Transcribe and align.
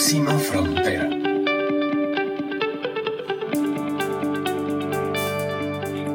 Próxima 0.00 0.38
Frontera. 0.38 1.10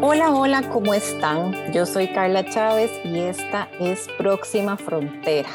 Hola, 0.01 0.31
hola, 0.31 0.67
¿cómo 0.71 0.95
están? 0.95 1.71
Yo 1.71 1.85
soy 1.85 2.11
Carla 2.11 2.49
Chávez 2.49 2.89
y 3.03 3.19
esta 3.19 3.69
es 3.79 4.07
Próxima 4.17 4.75
Frontera, 4.75 5.49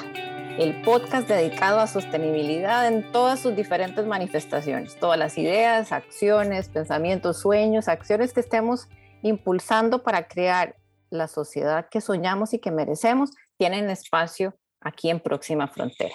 el 0.61 0.81
podcast 0.83 1.27
dedicado 1.27 1.81
a 1.81 1.89
sostenibilidad 1.89 2.87
en 2.87 3.11
todas 3.11 3.41
sus 3.41 3.57
diferentes 3.57 4.07
manifestaciones, 4.07 4.95
todas 5.01 5.19
las 5.19 5.37
ideas, 5.37 5.91
acciones, 5.91 6.69
pensamientos, 6.69 7.41
sueños, 7.41 7.89
acciones 7.89 8.33
que 8.33 8.39
estemos 8.39 8.87
impulsando 9.23 10.05
para 10.05 10.29
crear 10.29 10.77
la 11.11 11.27
sociedad 11.27 11.89
que 11.91 12.01
soñamos 12.01 12.55
y 12.55 12.61
que 12.61 12.71
merecemos, 12.71 13.33
tienen 13.57 13.91
espacio 13.91 14.55
aquí 14.81 15.11
en 15.11 15.19
Próxima 15.19 15.67
Frontera. 15.67 16.15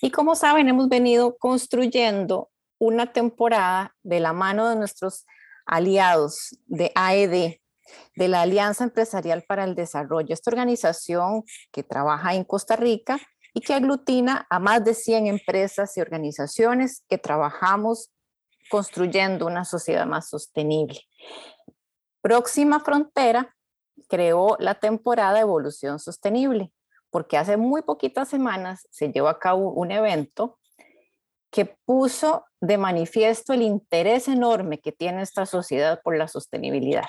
Y 0.00 0.10
como 0.10 0.34
saben, 0.34 0.68
hemos 0.68 0.88
venido 0.88 1.36
construyendo 1.38 2.50
una 2.78 3.12
temporada 3.12 3.94
de 4.02 4.20
la 4.20 4.32
mano 4.32 4.68
de 4.68 4.76
nuestros 4.76 5.26
aliados 5.66 6.56
de 6.66 6.92
AED, 6.94 7.56
de 8.16 8.28
la 8.28 8.42
Alianza 8.42 8.84
Empresarial 8.84 9.44
para 9.46 9.64
el 9.64 9.74
Desarrollo, 9.74 10.32
esta 10.32 10.50
organización 10.50 11.44
que 11.72 11.82
trabaja 11.82 12.34
en 12.34 12.44
Costa 12.44 12.76
Rica 12.76 13.18
y 13.52 13.60
que 13.60 13.74
aglutina 13.74 14.46
a 14.48 14.58
más 14.58 14.84
de 14.84 14.94
100 14.94 15.26
empresas 15.26 15.96
y 15.96 16.00
organizaciones 16.00 17.04
que 17.08 17.18
trabajamos 17.18 18.10
construyendo 18.70 19.46
una 19.46 19.64
sociedad 19.64 20.06
más 20.06 20.28
sostenible. 20.28 21.00
Próxima 22.22 22.80
Frontera 22.80 23.56
creó 24.08 24.56
la 24.60 24.76
temporada 24.76 25.40
Evolución 25.40 25.98
Sostenible, 25.98 26.72
porque 27.10 27.36
hace 27.36 27.56
muy 27.56 27.82
poquitas 27.82 28.28
semanas 28.28 28.86
se 28.90 29.12
llevó 29.12 29.28
a 29.28 29.38
cabo 29.38 29.72
un 29.72 29.90
evento 29.90 30.58
que 31.50 31.76
puso 31.84 32.44
de 32.60 32.78
manifiesto 32.78 33.52
el 33.52 33.62
interés 33.62 34.28
enorme 34.28 34.80
que 34.80 34.92
tiene 34.92 35.22
esta 35.22 35.46
sociedad 35.46 36.00
por 36.02 36.16
la 36.16 36.28
sostenibilidad. 36.28 37.06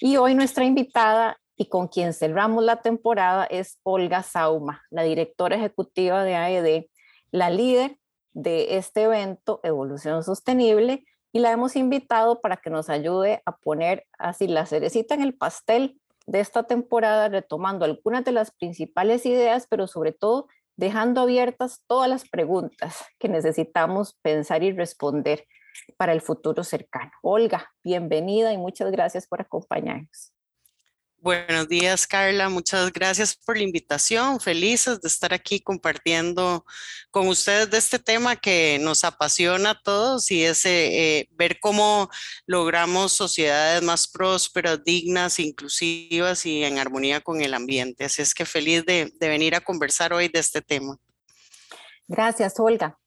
Y 0.00 0.16
hoy 0.16 0.34
nuestra 0.34 0.64
invitada 0.64 1.38
y 1.56 1.68
con 1.68 1.88
quien 1.88 2.14
cerramos 2.14 2.64
la 2.64 2.80
temporada 2.80 3.44
es 3.44 3.78
Olga 3.82 4.22
Sauma, 4.22 4.82
la 4.90 5.02
directora 5.02 5.56
ejecutiva 5.56 6.24
de 6.24 6.36
AED, 6.36 6.86
la 7.32 7.50
líder 7.50 7.98
de 8.32 8.76
este 8.76 9.02
evento 9.02 9.60
Evolución 9.62 10.22
Sostenible, 10.22 11.04
y 11.32 11.40
la 11.40 11.52
hemos 11.52 11.76
invitado 11.76 12.40
para 12.40 12.56
que 12.56 12.70
nos 12.70 12.88
ayude 12.88 13.42
a 13.44 13.56
poner 13.56 14.06
así 14.18 14.48
la 14.48 14.66
cerecita 14.66 15.14
en 15.14 15.22
el 15.22 15.34
pastel 15.34 16.00
de 16.30 16.38
esta 16.38 16.62
temporada, 16.62 17.28
retomando 17.28 17.84
algunas 17.84 18.24
de 18.24 18.30
las 18.30 18.52
principales 18.52 19.26
ideas, 19.26 19.66
pero 19.68 19.88
sobre 19.88 20.12
todo 20.12 20.46
dejando 20.76 21.22
abiertas 21.22 21.82
todas 21.88 22.08
las 22.08 22.28
preguntas 22.28 23.04
que 23.18 23.28
necesitamos 23.28 24.16
pensar 24.22 24.62
y 24.62 24.70
responder 24.70 25.44
para 25.96 26.12
el 26.12 26.20
futuro 26.20 26.62
cercano. 26.62 27.10
Olga, 27.22 27.72
bienvenida 27.82 28.52
y 28.52 28.58
muchas 28.58 28.92
gracias 28.92 29.26
por 29.26 29.40
acompañarnos. 29.40 30.32
Buenos 31.22 31.68
días, 31.68 32.06
Carla. 32.06 32.48
Muchas 32.48 32.90
gracias 32.94 33.36
por 33.36 33.54
la 33.54 33.62
invitación. 33.62 34.40
Felices 34.40 35.02
de 35.02 35.08
estar 35.08 35.34
aquí 35.34 35.60
compartiendo 35.60 36.64
con 37.10 37.28
ustedes 37.28 37.70
de 37.70 37.76
este 37.76 37.98
tema 37.98 38.36
que 38.36 38.78
nos 38.80 39.04
apasiona 39.04 39.72
a 39.72 39.82
todos 39.82 40.30
y 40.30 40.44
es 40.44 40.64
eh, 40.64 41.18
eh, 41.18 41.28
ver 41.32 41.60
cómo 41.60 42.08
logramos 42.46 43.12
sociedades 43.12 43.82
más 43.82 44.08
prósperas, 44.08 44.82
dignas, 44.82 45.38
inclusivas 45.40 46.46
y 46.46 46.64
en 46.64 46.78
armonía 46.78 47.20
con 47.20 47.42
el 47.42 47.52
ambiente. 47.52 48.06
Así 48.06 48.22
es 48.22 48.32
que 48.32 48.46
feliz 48.46 48.86
de, 48.86 49.12
de 49.20 49.28
venir 49.28 49.54
a 49.54 49.60
conversar 49.60 50.14
hoy 50.14 50.28
de 50.28 50.40
este 50.40 50.62
tema. 50.62 50.96
Gracias, 52.08 52.58
Olga. 52.58 52.98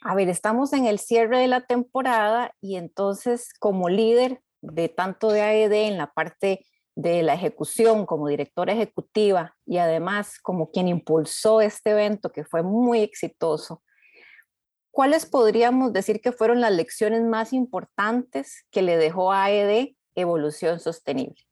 A 0.00 0.14
ver, 0.14 0.28
estamos 0.28 0.72
en 0.74 0.86
el 0.86 1.00
cierre 1.00 1.40
de 1.40 1.48
la 1.48 1.66
temporada 1.66 2.54
y 2.60 2.76
entonces 2.76 3.48
como 3.58 3.88
líder 3.88 4.42
de 4.60 4.88
tanto 4.88 5.32
de 5.32 5.42
AED 5.42 5.72
en 5.72 5.98
la 5.98 6.12
parte 6.12 6.64
de 6.94 7.22
la 7.22 7.34
ejecución 7.34 8.06
como 8.06 8.28
directora 8.28 8.72
ejecutiva 8.72 9.56
y 9.66 9.78
además 9.78 10.38
como 10.40 10.70
quien 10.70 10.88
impulsó 10.88 11.60
este 11.60 11.90
evento 11.90 12.32
que 12.32 12.44
fue 12.44 12.62
muy 12.62 13.00
exitoso, 13.00 13.82
¿cuáles 14.90 15.26
podríamos 15.26 15.92
decir 15.92 16.20
que 16.20 16.32
fueron 16.32 16.60
las 16.60 16.72
lecciones 16.72 17.22
más 17.22 17.52
importantes 17.52 18.66
que 18.70 18.82
le 18.82 18.96
dejó 18.96 19.32
AED 19.32 19.94
Evolución 20.14 20.80
Sostenible? 20.80 21.42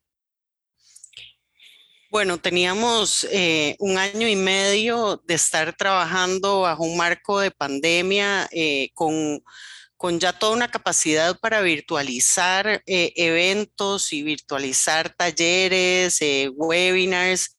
Bueno, 2.11 2.37
teníamos 2.37 3.25
eh, 3.31 3.77
un 3.79 3.97
año 3.97 4.27
y 4.27 4.35
medio 4.35 5.23
de 5.25 5.33
estar 5.33 5.73
trabajando 5.77 6.61
bajo 6.61 6.83
un 6.83 6.97
marco 6.97 7.39
de 7.39 7.51
pandemia 7.51 8.49
eh, 8.51 8.89
con 8.93 9.41
con 10.01 10.19
ya 10.19 10.33
toda 10.33 10.53
una 10.53 10.71
capacidad 10.71 11.39
para 11.39 11.61
virtualizar 11.61 12.81
eh, 12.87 13.13
eventos 13.15 14.11
y 14.13 14.23
virtualizar 14.23 15.13
talleres, 15.13 16.19
eh, 16.23 16.49
webinars, 16.55 17.55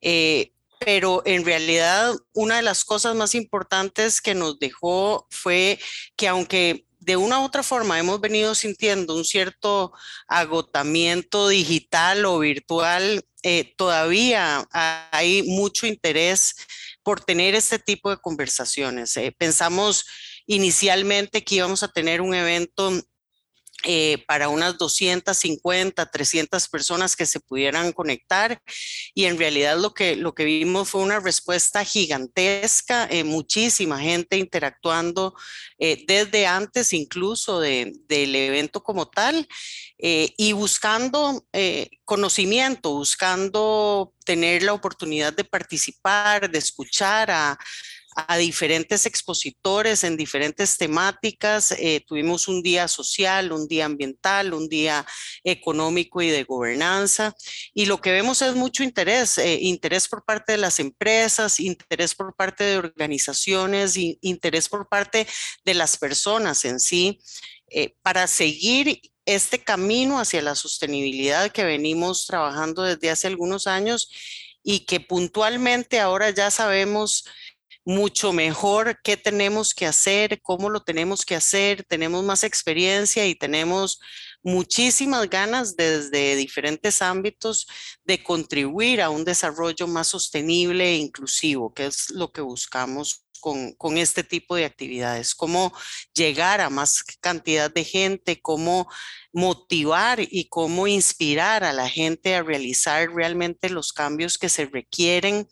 eh, 0.00 0.50
pero 0.80 1.22
en 1.24 1.44
realidad 1.44 2.16
una 2.32 2.56
de 2.56 2.62
las 2.62 2.84
cosas 2.84 3.14
más 3.14 3.36
importantes 3.36 4.20
que 4.20 4.34
nos 4.34 4.58
dejó 4.58 5.28
fue 5.30 5.78
que 6.16 6.26
aunque 6.26 6.86
de 6.98 7.16
una 7.16 7.38
u 7.38 7.44
otra 7.44 7.62
forma 7.62 8.00
hemos 8.00 8.20
venido 8.20 8.56
sintiendo 8.56 9.14
un 9.14 9.24
cierto 9.24 9.92
agotamiento 10.26 11.46
digital 11.46 12.24
o 12.24 12.40
virtual, 12.40 13.24
todavía 13.76 14.66
hay 14.72 15.44
mucho 15.44 15.86
interés 15.86 16.56
por 17.04 17.20
tener 17.20 17.54
este 17.54 17.78
tipo 17.78 18.10
de 18.10 18.16
conversaciones. 18.16 19.14
pensamos 19.38 20.04
inicialmente 20.50 21.44
que 21.44 21.54
íbamos 21.54 21.84
a 21.84 21.88
tener 21.88 22.20
un 22.20 22.34
evento 22.34 22.90
eh, 23.84 24.24
para 24.26 24.48
unas 24.48 24.76
250, 24.76 26.04
300 26.10 26.68
personas 26.68 27.14
que 27.14 27.24
se 27.24 27.38
pudieran 27.38 27.92
conectar 27.92 28.60
y 29.14 29.26
en 29.26 29.38
realidad 29.38 29.78
lo 29.78 29.94
que, 29.94 30.16
lo 30.16 30.34
que 30.34 30.44
vimos 30.44 30.90
fue 30.90 31.02
una 31.02 31.20
respuesta 31.20 31.84
gigantesca, 31.84 33.06
eh, 33.08 33.22
muchísima 33.22 34.00
gente 34.00 34.36
interactuando 34.36 35.34
eh, 35.78 36.04
desde 36.06 36.48
antes 36.48 36.92
incluso 36.92 37.60
del 37.60 37.94
evento 38.08 38.82
como 38.82 39.08
tal 39.08 39.46
y 40.02 40.52
buscando 40.52 41.46
conocimiento, 42.04 42.90
buscando 42.94 44.14
tener 44.24 44.62
la 44.62 44.72
oportunidad 44.72 45.32
de 45.32 45.44
participar, 45.44 46.50
de 46.50 46.58
escuchar 46.58 47.30
a 47.30 47.58
a 48.16 48.36
diferentes 48.36 49.06
expositores 49.06 50.04
en 50.04 50.16
diferentes 50.16 50.76
temáticas. 50.76 51.72
Eh, 51.72 52.04
tuvimos 52.06 52.48
un 52.48 52.62
día 52.62 52.88
social, 52.88 53.52
un 53.52 53.68
día 53.68 53.86
ambiental, 53.86 54.52
un 54.52 54.68
día 54.68 55.06
económico 55.44 56.20
y 56.20 56.28
de 56.28 56.44
gobernanza. 56.44 57.34
Y 57.72 57.86
lo 57.86 58.00
que 58.00 58.12
vemos 58.12 58.42
es 58.42 58.54
mucho 58.54 58.82
interés, 58.82 59.38
eh, 59.38 59.58
interés 59.62 60.08
por 60.08 60.24
parte 60.24 60.52
de 60.52 60.58
las 60.58 60.80
empresas, 60.80 61.60
interés 61.60 62.14
por 62.14 62.34
parte 62.34 62.64
de 62.64 62.78
organizaciones, 62.78 63.96
interés 63.96 64.68
por 64.68 64.88
parte 64.88 65.26
de 65.64 65.74
las 65.74 65.96
personas 65.96 66.64
en 66.64 66.80
sí, 66.80 67.20
eh, 67.68 67.94
para 68.02 68.26
seguir 68.26 69.00
este 69.26 69.62
camino 69.62 70.18
hacia 70.18 70.42
la 70.42 70.56
sostenibilidad 70.56 71.52
que 71.52 71.62
venimos 71.64 72.26
trabajando 72.26 72.82
desde 72.82 73.10
hace 73.10 73.28
algunos 73.28 73.68
años 73.68 74.10
y 74.62 74.80
que 74.80 75.00
puntualmente 75.00 76.00
ahora 76.00 76.30
ya 76.30 76.50
sabemos 76.50 77.24
mucho 77.84 78.32
mejor 78.32 78.98
qué 79.02 79.16
tenemos 79.16 79.74
que 79.74 79.86
hacer, 79.86 80.40
cómo 80.42 80.70
lo 80.70 80.82
tenemos 80.82 81.24
que 81.24 81.34
hacer, 81.34 81.84
tenemos 81.84 82.24
más 82.24 82.44
experiencia 82.44 83.26
y 83.26 83.34
tenemos 83.34 84.00
muchísimas 84.42 85.28
ganas 85.28 85.76
desde 85.76 86.36
diferentes 86.36 87.02
ámbitos 87.02 87.66
de 88.04 88.22
contribuir 88.22 89.02
a 89.02 89.10
un 89.10 89.24
desarrollo 89.24 89.86
más 89.86 90.08
sostenible 90.08 90.90
e 90.90 90.96
inclusivo, 90.96 91.72
que 91.72 91.86
es 91.86 92.10
lo 92.10 92.32
que 92.32 92.40
buscamos 92.40 93.24
con, 93.40 93.74
este 93.96 94.22
tipo 94.22 94.54
de 94.54 94.64
actividades, 94.64 95.34
cómo 95.34 95.72
llegar 96.14 96.60
a 96.60 96.70
más 96.70 97.02
cantidad 97.20 97.72
de 97.72 97.84
gente, 97.84 98.40
cómo 98.40 98.88
motivar 99.32 100.20
y 100.20 100.48
cómo 100.48 100.86
inspirar 100.86 101.64
a 101.64 101.72
la 101.72 101.88
gente 101.88 102.34
a 102.34 102.42
realizar 102.42 103.10
realmente 103.10 103.70
los 103.70 103.92
cambios 103.92 104.38
que 104.38 104.48
se 104.48 104.66
requieren 104.66 105.48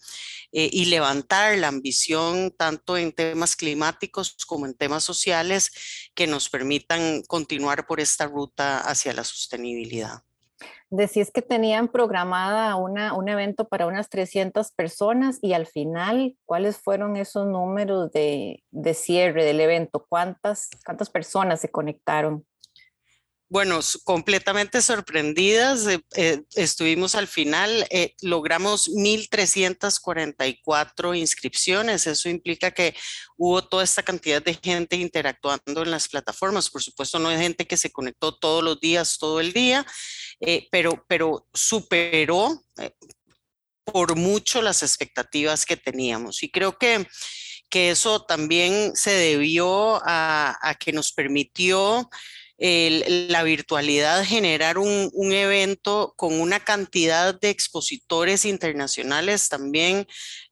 eh, 0.53 0.71
y 0.73 0.87
levantar 0.87 1.59
la 1.59 1.69
ambición 1.69 2.55
tanto 2.57 2.97
en 2.97 3.13
temas 3.13 3.57
climáticos 3.57 4.37
como 4.47 4.67
en 4.67 4.75
temas 4.75 5.05
sociales 5.05 5.73
que 6.15 6.27
nos 6.27 6.49
permitan 6.49 7.23
continuar 7.23 7.87
por 7.87 8.01
esta 8.01 8.27
ruta 8.27 8.81
hacia 8.81 9.13
la 9.13 9.25
sostenibilidad 9.25 10.28
decís 10.91 11.31
que 11.31 11.43
tenían 11.43 11.89
programada 11.89 12.75
una, 12.77 13.15
un 13.15 13.29
evento 13.29 13.69
para 13.69 13.87
unas 13.87 14.09
300 14.09 14.73
personas 14.73 15.39
y 15.43 15.53
al 15.53 15.67
final, 15.67 16.37
¿cuáles 16.45 16.79
fueron 16.79 17.17
esos 17.17 17.47
números 17.47 18.11
de, 18.13 18.63
de 18.71 18.95
cierre 18.95 19.45
del 19.45 19.61
evento? 19.61 20.07
¿Cuántas, 20.09 20.69
¿Cuántas 20.85 21.11
personas 21.11 21.61
se 21.61 21.71
conectaron? 21.71 22.45
Bueno, 23.51 23.81
completamente 24.05 24.83
sorprendidas. 24.83 25.87
Eh, 25.87 26.01
eh, 26.17 26.43
estuvimos 26.55 27.15
al 27.15 27.27
final, 27.27 27.87
eh, 27.89 28.15
logramos 28.21 28.91
1.344 28.91 31.19
inscripciones. 31.19 32.07
Eso 32.07 32.29
implica 32.29 32.73
que 32.73 32.95
hubo 33.39 33.67
toda 33.67 33.85
esta 33.85 34.03
cantidad 34.03 34.43
de 34.43 34.53
gente 34.53 34.97
interactuando 34.97 35.83
en 35.83 35.91
las 35.91 36.09
plataformas. 36.09 36.69
Por 36.69 36.83
supuesto, 36.83 37.19
no 37.19 37.31
hay 37.31 37.39
gente 37.39 37.67
que 37.67 37.79
se 37.79 37.91
conectó 37.91 38.37
todos 38.37 38.63
los 38.63 38.81
días, 38.81 39.17
todo 39.17 39.41
el 39.41 39.55
día, 39.55 39.87
pero, 40.71 41.05
pero 41.09 41.47
superó 41.53 42.63
por 43.85 44.17
mucho 44.17 44.63
las 44.63 44.83
expectativas 44.83 45.65
que 45.65 45.77
teníamos. 45.77 46.43
Y 46.43 46.51
creo 46.51 46.77
que 46.79 47.07
que 47.71 47.91
eso 47.91 48.23
también 48.23 48.97
se 48.97 49.11
debió 49.11 50.01
a 50.05 50.77
que 50.81 50.93
nos 50.93 51.13
permitió 51.13 52.09
la 52.59 53.43
virtualidad, 53.45 54.25
generar 54.25 54.79
un, 54.79 55.33
evento 55.33 56.15
con 56.17 56.41
una 56.41 56.59
cantidad 56.59 57.39
de 57.39 57.51
expositores 57.51 58.45
internacionales 58.45 59.49
también 59.49 60.07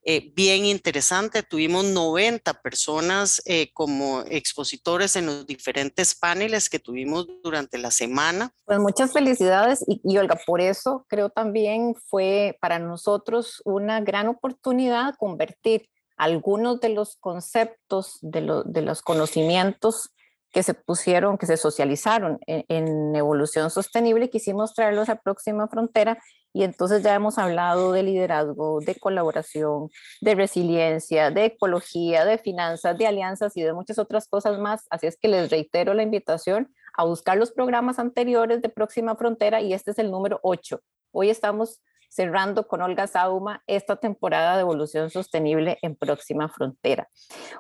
eh, 0.09 0.33
bien 0.37 0.65
interesante. 0.65 1.43
Tuvimos 1.43 1.85
90 1.85 2.63
personas 2.63 3.43
eh, 3.45 3.73
como 3.73 4.21
expositores 4.21 5.17
en 5.17 5.27
los 5.27 5.47
diferentes 5.49 6.15
paneles 6.15 6.71
que 6.71 6.79
tuvimos 6.79 7.27
durante 7.43 7.77
la 7.77 7.91
semana. 7.91 8.53
Pues 8.65 8.79
muchas 8.79 9.13
felicidades 9.13 9.85
y, 9.89 10.01
y 10.05 10.17
Olga, 10.19 10.39
por 10.47 10.61
eso 10.61 11.05
creo 11.09 11.29
también 11.29 11.97
fue 11.97 12.57
para 12.61 12.79
nosotros 12.79 13.61
una 13.65 14.01
gran 14.01 14.29
oportunidad 14.29 15.17
convertir 15.19 15.89
algunos 16.17 16.81
de 16.81 16.91
los 16.91 17.17
conceptos, 17.17 18.19
de, 18.23 18.63
de 18.65 18.83
los 18.83 19.03
conocimientos 19.03 20.11
que 20.57 20.63
se 20.63 20.73
pusieron, 20.73 21.37
que 21.37 21.45
se 21.45 21.59
socializaron 21.59 22.39
en, 22.47 23.15
evolución 23.15 23.69
sostenible, 23.69 24.31
quisimos 24.31 24.73
traerlos 24.73 25.11
a 25.11 25.17
Próxima 25.17 25.69
Frontera 25.69 26.19
y 26.55 26.63
entonces 26.63 27.03
ya 27.03 27.15
hemos 27.15 27.37
hablado 27.37 27.93
de 27.93 28.03
liderazgo, 28.03 28.81
de 28.81 28.95
colaboración, 28.95 29.91
de 30.23 30.35
resiliencia, 30.35 31.31
de 31.31 31.45
ecología, 31.45 32.25
de 32.25 32.39
finanzas, 32.39 32.97
de 32.97 33.07
alianzas 33.07 33.55
y 33.55 33.65
de 33.65 33.75
muchas 33.75 33.99
otras 33.99 34.29
cosas 34.29 34.59
más. 34.59 34.87
Así 34.89 35.07
es 35.07 35.19
que 35.19 35.29
les 35.29 35.51
reitero 35.51 35.93
la 35.93 36.03
invitación 36.03 36.73
a 36.95 37.05
buscar 37.05 37.37
los 37.37 37.53
programas 37.53 37.99
anteriores 37.99 38.63
de 38.63 38.71
Próxima 38.71 39.15
Frontera 39.15 39.61
y 39.61 39.75
este 39.75 39.91
es 39.91 39.99
el 39.99 40.11
número 40.11 40.41
8. 40.43 40.81
Hoy 41.13 41.29
estamos 41.29 41.83
cerrando 42.09 42.67
con 42.67 42.83
Olga 42.83 43.07
Sauma 43.07 43.63
esta 43.67 43.97
temporada 43.97 44.55
de 44.55 44.63
evolución 44.63 45.11
sostenible 45.11 45.79
en 45.83 45.97
Próxima 45.97 46.49
Frontera. 46.49 47.09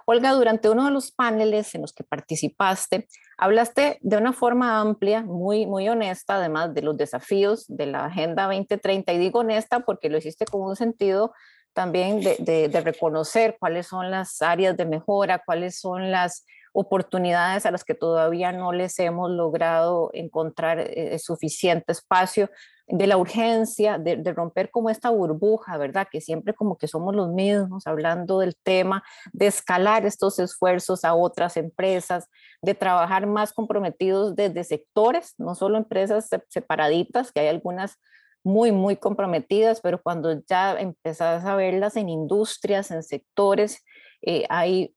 Olga, 0.04 0.32
durante 0.32 0.68
uno 0.68 0.84
de 0.84 0.90
los 0.90 1.12
paneles 1.12 1.74
en 1.74 1.82
los 1.82 1.92
que 1.92 2.04
participaste, 2.04 3.08
hablaste 3.38 3.98
de 4.00 4.16
una 4.16 4.32
forma 4.32 4.80
amplia, 4.80 5.22
muy, 5.22 5.66
muy 5.66 5.88
honesta, 5.88 6.36
además 6.36 6.74
de 6.74 6.82
los 6.82 6.96
desafíos 6.96 7.64
de 7.68 7.86
la 7.86 8.06
Agenda 8.06 8.44
2030, 8.44 9.12
y 9.12 9.18
digo 9.18 9.40
honesta 9.40 9.80
porque 9.80 10.08
lo 10.08 10.18
hiciste 10.18 10.46
con 10.46 10.62
un 10.62 10.76
sentido 10.76 11.32
también 11.76 12.22
de, 12.22 12.70
reconocer 12.82 13.58
cuáles 13.60 13.86
son 13.86 14.10
las 14.10 14.40
áreas 14.40 14.78
de 14.78 14.86
mejora, 14.86 15.42
cuáles 15.44 15.78
son 15.78 16.10
las 16.10 16.46
oportunidades 16.72 17.66
a 17.66 17.70
las 17.70 17.84
que 17.84 17.94
todavía 17.94 18.50
no 18.50 18.72
les 18.72 18.98
hemos 18.98 19.30
logrado 19.30 20.10
encontrar 20.14 20.80
eh, 20.80 21.18
suficiente 21.18 21.92
espacio, 21.92 22.50
de 22.88 23.06
la 23.06 23.16
urgencia 23.16 23.98
de, 23.98 24.16
romper 24.32 24.70
como 24.70 24.90
esta 24.90 25.10
burbuja, 25.10 25.76
¿verdad? 25.76 26.06
Que 26.10 26.20
siempre 26.20 26.54
como 26.54 26.78
que 26.78 26.86
somos 26.86 27.14
los 27.16 27.32
mismos 27.32 27.86
hablando 27.86 28.38
del 28.38 28.56
tema, 28.56 29.02
de 29.32 29.48
escalar 29.48 30.06
estos 30.06 30.38
esfuerzos 30.38 31.04
a 31.04 31.14
otras 31.14 31.56
empresas, 31.56 32.28
de 32.62 32.74
trabajar 32.74 33.26
más 33.26 33.52
comprometidos 33.52 34.36
desde 34.36 34.62
sectores, 34.62 35.34
no 35.38 35.54
solo 35.54 35.78
empresas 35.78 36.28
separaditas, 36.48 37.32
que 37.32 37.40
hay 37.40 37.48
algunas 37.48 37.98
muy, 38.44 38.70
muy 38.70 38.96
comprometidas, 38.96 39.80
pero 39.80 40.00
cuando 40.00 40.40
ya 40.48 40.78
empezás 40.78 41.44
a 41.44 41.56
verlas 41.56 41.96
en 41.96 42.08
industrias, 42.08 42.92
en 42.92 43.02
sectores, 43.02 43.82
eh, 44.22 44.46
hay 44.48 44.94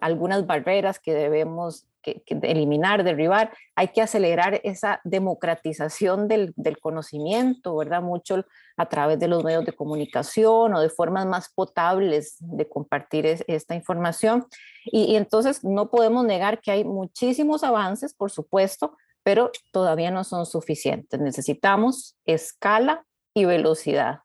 algunas 0.00 0.46
barreras 0.46 0.98
que 0.98 1.14
debemos 1.14 1.86
que, 2.06 2.38
eliminar, 2.42 3.02
derribar, 3.02 3.52
hay 3.74 3.88
que 3.88 4.02
acelerar 4.02 4.60
esa 4.62 5.00
democratización 5.04 6.28
del, 6.28 6.54
conocimiento, 6.80 7.76
¿verdad? 7.76 8.02
Mucho 8.02 8.44
a 8.76 8.88
través 8.88 9.18
de 9.18 9.28
los 9.28 9.42
medios 9.42 9.64
de 9.64 9.72
comunicación 9.72 10.74
o 10.74 10.80
de 10.80 10.88
formas 10.88 11.26
más 11.26 11.48
potables 11.52 12.36
de 12.38 12.68
compartir 12.68 13.26
esta 13.46 13.74
información. 13.74 14.46
Y, 14.84 15.04
y 15.04 15.16
entonces 15.16 15.64
no 15.64 15.90
podemos 15.90 16.24
negar 16.24 16.60
que 16.60 16.70
hay 16.70 16.84
muchísimos 16.84 17.64
avances, 17.64 18.14
por 18.14 18.30
supuesto, 18.30 18.96
pero 19.22 19.50
todavía 19.72 20.10
no 20.10 20.22
son 20.22 20.46
suficientes. 20.46 21.20
Necesitamos 21.20 22.16
escala 22.24 23.04
y 23.34 23.44
velocidad. 23.44 24.20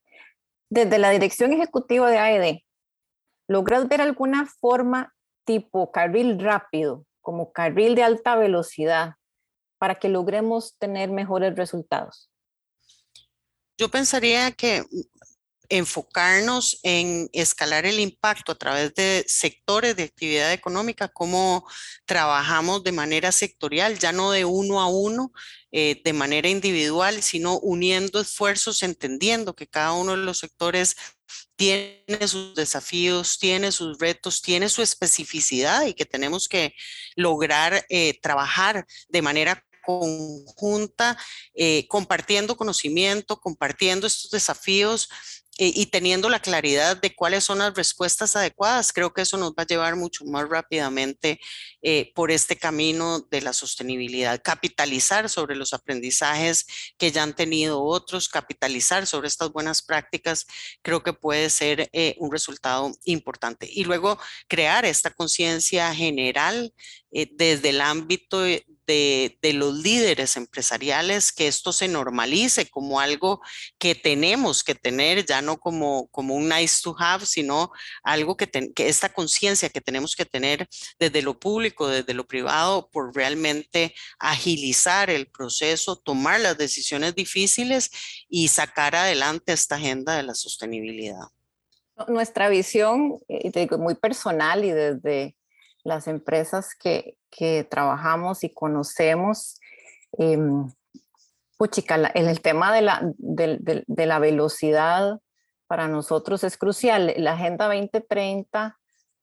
Desde 0.69 0.99
la 0.99 1.09
dirección 1.09 1.51
ejecutiva 1.51 2.09
de 2.09 2.17
AED, 2.19 2.57
¿logras 3.47 3.87
ver 3.87 4.01
alguna 4.01 4.45
forma 4.45 5.13
tipo 5.45 5.91
carril 5.91 6.39
rápido, 6.39 7.05
como 7.21 7.51
carril 7.53 7.95
de 7.95 8.03
alta 8.03 8.35
velocidad, 8.35 9.15
para 9.77 9.95
que 9.95 10.09
logremos 10.09 10.75
tener 10.77 11.09
mejores 11.09 11.55
resultados? 11.55 12.29
Yo 13.77 13.89
pensaría 13.89 14.51
que 14.51 14.83
enfocarnos 15.71 16.79
en 16.83 17.29
escalar 17.31 17.85
el 17.85 17.99
impacto 17.99 18.51
a 18.51 18.57
través 18.57 18.93
de 18.93 19.23
sectores 19.25 19.95
de 19.95 20.03
actividad 20.03 20.51
económica, 20.51 21.07
cómo 21.07 21.65
trabajamos 22.05 22.83
de 22.83 22.91
manera 22.91 23.31
sectorial, 23.31 23.97
ya 23.97 24.11
no 24.11 24.31
de 24.31 24.43
uno 24.43 24.81
a 24.81 24.87
uno, 24.87 25.31
eh, 25.71 26.01
de 26.03 26.11
manera 26.13 26.49
individual, 26.49 27.23
sino 27.23 27.57
uniendo 27.59 28.19
esfuerzos, 28.19 28.83
entendiendo 28.83 29.55
que 29.55 29.67
cada 29.67 29.93
uno 29.93 30.11
de 30.11 30.17
los 30.17 30.39
sectores 30.39 30.97
tiene 31.55 32.27
sus 32.27 32.53
desafíos, 32.53 33.39
tiene 33.39 33.71
sus 33.71 33.97
retos, 33.97 34.41
tiene 34.41 34.67
su 34.67 34.81
especificidad 34.81 35.85
y 35.85 35.93
que 35.93 36.05
tenemos 36.05 36.49
que 36.49 36.73
lograr 37.15 37.85
eh, 37.87 38.19
trabajar 38.21 38.85
de 39.07 39.21
manera 39.21 39.63
conjunta, 39.85 41.17
eh, 41.53 41.87
compartiendo 41.87 42.57
conocimiento, 42.57 43.39
compartiendo 43.39 44.07
estos 44.07 44.31
desafíos 44.31 45.09
y 45.63 45.85
teniendo 45.85 46.27
la 46.27 46.39
claridad 46.39 46.99
de 46.99 47.13
cuáles 47.13 47.43
son 47.43 47.59
las 47.59 47.75
respuestas 47.75 48.35
adecuadas, 48.35 48.91
creo 48.91 49.13
que 49.13 49.21
eso 49.21 49.37
nos 49.37 49.51
va 49.51 49.63
a 49.63 49.67
llevar 49.67 49.95
mucho 49.95 50.25
más 50.25 50.49
rápidamente 50.49 51.39
eh, 51.83 52.11
por 52.15 52.31
este 52.31 52.55
camino 52.55 53.19
de 53.29 53.41
la 53.41 53.53
sostenibilidad. 53.53 54.41
Capitalizar 54.41 55.29
sobre 55.29 55.55
los 55.55 55.73
aprendizajes 55.73 56.65
que 56.97 57.11
ya 57.11 57.21
han 57.21 57.35
tenido 57.35 57.83
otros, 57.83 58.27
capitalizar 58.27 59.05
sobre 59.05 59.27
estas 59.27 59.51
buenas 59.51 59.83
prácticas, 59.83 60.47
creo 60.81 61.03
que 61.03 61.13
puede 61.13 61.49
ser 61.51 61.89
eh, 61.93 62.15
un 62.17 62.31
resultado 62.31 62.91
importante. 63.05 63.69
Y 63.71 63.83
luego 63.83 64.17
crear 64.47 64.85
esta 64.85 65.11
conciencia 65.11 65.93
general 65.93 66.73
desde 67.11 67.69
el 67.69 67.81
ámbito 67.81 68.41
los 69.53 69.75
líderes 69.75 70.37
empresariales, 70.37 71.31
que 71.31 71.47
esto 71.47 71.73
se 71.73 71.87
normalice 71.87 72.69
como 72.69 72.99
algo 72.99 73.41
que 73.77 73.95
tenemos 73.95 74.63
que 74.63 74.75
tener, 74.75 75.25
ya 75.25 75.41
no 75.41 75.57
como, 75.57 76.07
como 76.07 76.35
un 76.35 76.49
nice 76.49 76.79
to 76.83 76.95
have, 76.97 77.25
sino 77.25 77.71
algo 78.03 78.37
que, 78.37 78.47
que 78.47 78.87
esta 78.87 79.09
conciencia 79.09 79.69
que 79.69 79.81
tenemos 79.81 80.15
que 80.15 80.25
tener 80.25 80.67
desde 80.99 81.21
lo 81.21 81.39
público, 81.39 81.87
desde 81.87 82.13
lo 82.13 82.27
privado, 82.27 82.89
por 82.91 83.15
realmente 83.15 83.93
agilizar 84.19 85.09
el 85.09 85.27
proceso, 85.27 85.95
tomar 85.95 86.39
las 86.39 86.57
decisiones 86.57 87.15
difíciles 87.15 87.91
y 88.29 88.47
sacar 88.47 88.95
adelante 88.95 89.53
esta 89.53 89.75
agenda 89.75 90.15
de 90.15 90.23
la 90.23 90.33
sostenibilidad. 90.33 91.27
Nuestra 92.07 92.49
visión, 92.49 93.19
eh, 93.27 93.67
muy 93.77 93.95
personal 93.95 94.65
y 94.65 94.71
desde 94.71 95.35
las 95.83 96.07
empresas 96.07 96.75
que, 96.75 97.17
que 97.29 97.63
trabajamos 97.63 98.43
y 98.43 98.53
conocemos, 98.53 99.59
eh, 100.17 100.37
en 102.13 102.27
el 102.27 102.41
tema 102.41 102.73
de 102.73 102.81
la, 102.81 103.01
de, 103.17 104.05
la 104.05 104.19
velocidad 104.19 105.19
para 105.67 105.87
nosotros 105.87 106.43
es 106.43 106.57
crucial. 106.57 107.13
La 107.17 107.33
Agenda 107.33 107.67
2030 107.67 108.77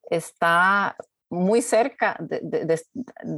está 0.09 0.95
muy 1.29 1.61
cerca, 1.61 2.17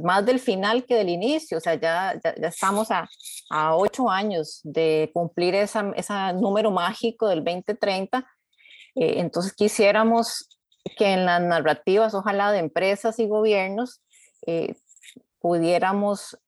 más 0.02 0.24
del 0.24 0.38
final 0.38 0.86
que 0.86 0.94
del 0.94 1.10
inicio, 1.10 1.58
o 1.58 1.60
sea, 1.60 1.74
ya, 1.74 2.18
ya, 2.24 2.30
estamos 2.48 2.90
a, 2.90 3.06
a, 3.50 3.76
ocho 3.76 4.08
años 4.08 4.60
de 4.62 5.10
cumplir 5.12 5.54
ese 5.54 5.80
esa 5.96 6.32
número 6.32 6.70
mágico 6.70 7.28
del 7.28 7.44
2030. 7.44 8.18
Eh, 8.94 9.14
entonces 9.16 9.52
quisiéramos 9.52 10.48
que 10.96 11.12
en 11.12 11.26
las 11.26 11.40
narrativas, 11.40 12.14
ojalá 12.14 12.52
de 12.52 12.58
empresas 12.58 13.18
y 13.18 13.26
gobiernos, 13.26 14.02
eh, 14.46 14.76
pudiéramos 15.38 16.38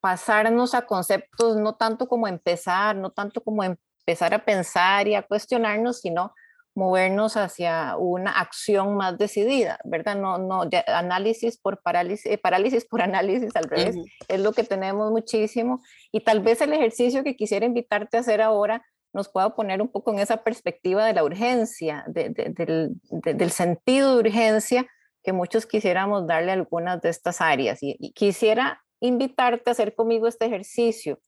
pasarnos 0.00 0.74
a 0.74 0.82
conceptos 0.82 1.56
no 1.56 1.74
tanto 1.74 2.08
como 2.08 2.28
empezar, 2.28 2.96
no 2.96 3.10
tanto 3.10 3.42
como 3.42 3.64
empezar 3.64 4.34
a 4.34 4.44
pensar 4.44 5.08
y 5.08 5.14
a 5.14 5.22
cuestionarnos, 5.22 6.00
sino 6.00 6.32
movernos 6.76 7.36
hacia 7.38 7.96
una 7.96 8.30
acción 8.32 8.96
más 8.96 9.16
decidida, 9.16 9.80
¿verdad? 9.84 10.14
No, 10.14 10.36
no, 10.36 10.68
análisis 10.86 11.58
por 11.58 11.82
parálisis, 11.82 12.26
eh, 12.26 12.38
parálisis 12.38 12.84
por 12.84 13.02
análisis 13.02 13.56
al 13.56 13.64
revés, 13.64 13.96
es 14.28 14.40
lo 14.40 14.52
que 14.52 14.62
tenemos 14.62 15.10
muchísimo 15.10 15.82
y 16.12 16.20
tal 16.20 16.40
vez 16.40 16.60
el 16.60 16.72
ejercicio 16.74 17.24
que 17.24 17.34
quisiera 17.34 17.66
invitarte 17.66 18.18
a 18.18 18.20
hacer 18.20 18.42
ahora 18.42 18.84
nos 19.16 19.28
pueda 19.28 19.56
poner 19.56 19.82
un 19.82 19.88
poco 19.88 20.12
en 20.12 20.20
esa 20.20 20.44
perspectiva 20.44 21.04
de 21.04 21.12
la 21.12 21.24
urgencia, 21.24 22.04
del, 22.06 22.32
del, 22.32 23.50
sentido 23.50 24.14
de 24.14 24.20
urgencia 24.20 24.86
que 25.24 25.32
muchos 25.32 25.66
quisiéramos 25.66 26.26
darle 26.28 26.52
a 26.52 26.54
algunas 26.54 27.00
de 27.02 27.08
estas 27.08 27.40
áreas. 27.40 27.80
y 27.82 28.12
quisiera 28.12 28.84
invitarte 29.00 29.70
a 29.70 29.72
hacer 29.72 29.94
conmigo 29.94 30.28
este 30.28 30.46
ejercicio 30.46 31.18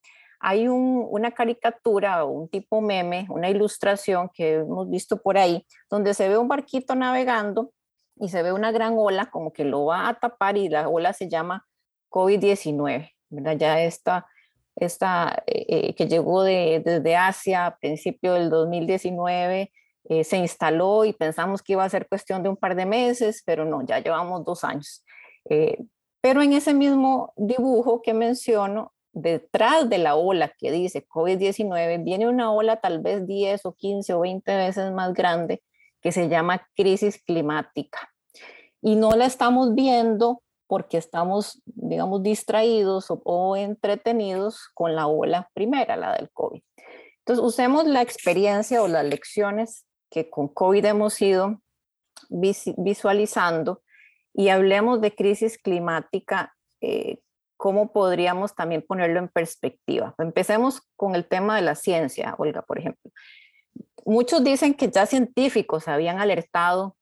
hay 0.40 0.68
una 0.68 1.32
caricatura 1.32 2.24
o 2.24 2.30
un 2.30 2.48
tipo 2.48 2.80
meme, 2.80 3.26
una 3.28 3.50
ilustración 3.50 4.30
que 4.32 4.54
hemos 4.54 4.88
visto 4.88 5.20
por 5.20 5.36
ahí, 5.36 5.66
donde 5.90 6.14
se 6.14 6.28
ve 6.28 6.38
un 6.38 6.48
barquito 6.48 6.94
navegando 6.94 7.72
y 8.16 8.28
se 8.28 8.42
ve 8.42 8.52
una 8.52 8.70
gran 8.70 8.94
ola 8.96 9.30
como 9.30 9.52
que 9.52 9.64
lo 9.64 9.86
va 9.86 10.08
a 10.08 10.18
tapar 10.18 10.56
y 10.56 10.68
la 10.68 10.88
ola 10.88 11.12
se 11.12 11.28
llama 11.28 11.66
COVID-19, 12.10 13.10
Ya 13.30 13.82
esta, 13.82 14.26
esta 14.80 15.42
eh, 15.46 15.66
eh, 15.68 15.94
que 15.94 16.06
llegó 16.06 16.42
desde 16.42 17.16
Asia 17.16 17.66
a 17.66 17.78
principio 17.78 18.34
del 18.34 18.50
2019, 18.50 19.72
eh, 20.04 20.24
se 20.24 20.36
instaló 20.38 21.04
y 21.04 21.12
pensamos 21.12 21.62
que 21.62 21.74
iba 21.74 21.84
a 21.84 21.88
ser 21.88 22.08
cuestión 22.08 22.42
de 22.42 22.48
un 22.48 22.56
par 22.56 22.74
de 22.74 22.86
meses, 22.86 23.42
pero 23.44 23.64
no, 23.64 23.84
ya 23.84 23.98
llevamos 23.98 24.44
dos 24.44 24.64
años. 24.64 25.04
pero 26.20 26.42
en 26.42 26.52
ese 26.52 26.74
mismo 26.74 27.32
dibujo 27.36 28.02
que 28.02 28.12
menciono, 28.12 28.92
detrás 29.12 29.88
de 29.88 29.98
la 29.98 30.14
ola 30.16 30.52
que 30.58 30.70
dice 30.70 31.06
COVID-19 31.06 32.04
viene 32.04 32.28
una 32.28 32.52
ola 32.52 32.76
tal 32.76 33.00
vez 33.00 33.26
10 33.26 33.64
o 33.66 33.74
15 33.74 34.14
o 34.14 34.20
20 34.20 34.56
veces 34.56 34.92
más 34.92 35.12
grande 35.14 35.62
que 36.00 36.12
se 36.12 36.28
llama 36.28 36.66
crisis 36.76 37.22
climática. 37.22 37.98
Y 38.80 38.96
no 38.96 39.10
la 39.16 39.26
estamos 39.26 39.74
viendo 39.74 40.42
porque 40.68 40.98
estamos, 40.98 41.60
digamos, 41.64 42.22
distraídos 42.22 43.06
o, 43.08 43.56
entretenidos 43.56 44.68
con 44.74 44.94
la 44.94 45.08
ola 45.08 45.50
primera, 45.54 45.96
la 45.96 46.16
del 46.16 46.30
COVID. 46.30 46.62
Entonces, 47.18 47.44
usemos 47.44 47.86
la 47.86 48.02
experiencia 48.02 48.82
o 48.82 48.88
las 48.88 49.04
lecciones 49.04 49.84
que 50.10 50.30
con 50.30 50.46
COVID 50.46 50.84
hemos 50.84 51.20
ido 51.20 51.60
visualizando 52.30 53.82
y 54.32 54.50
hablemos 54.50 55.00
de 55.00 55.14
crisis 55.14 55.58
climática 55.58 56.54
eh, 56.80 57.18
¿cómo 57.58 57.92
podríamos 57.92 58.54
también 58.54 58.82
ponerlo 58.82 59.18
en 59.18 59.28
perspectiva? 59.28 60.14
Empecemos 60.16 60.80
con 60.96 61.14
el 61.14 61.26
tema 61.26 61.56
de 61.56 61.62
la 61.62 61.74
ciencia, 61.74 62.34
Olga, 62.38 62.62
por 62.62 62.78
ejemplo. 62.78 63.10
Muchos 64.06 64.42
dicen 64.42 64.72
que 64.74 64.88
ya 64.88 65.04
científicos 65.04 65.88
habían 65.88 66.20
alertado 66.20 66.96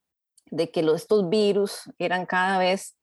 de 0.47 0.71
que 0.71 0.79
estos 0.79 1.29
virus 1.29 1.89
eran 1.99 2.25
cada 2.25 2.57
vez 2.57 2.96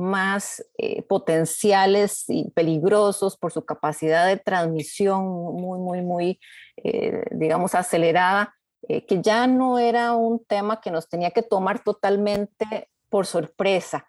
más 0.00 0.64
eh, 0.78 1.02
potenciales 1.02 2.24
y 2.28 2.50
peligrosos 2.50 3.36
por 3.36 3.52
su 3.52 3.64
capacidad 3.64 4.26
de 4.26 4.38
transmisión 4.38 5.26
muy, 5.28 5.78
muy, 5.78 6.02
muy, 6.02 6.40
eh, 6.76 7.22
digamos, 7.30 7.74
acelerada, 7.74 8.54
eh, 8.88 9.06
que 9.06 9.20
ya 9.20 9.46
no 9.46 9.78
era 9.78 10.14
un 10.14 10.44
tema 10.44 10.80
que 10.80 10.90
nos 10.90 11.08
tenía 11.08 11.30
que 11.30 11.42
tomar 11.42 11.84
totalmente 11.84 12.88
por 13.08 13.26
sorpresa, 13.26 14.06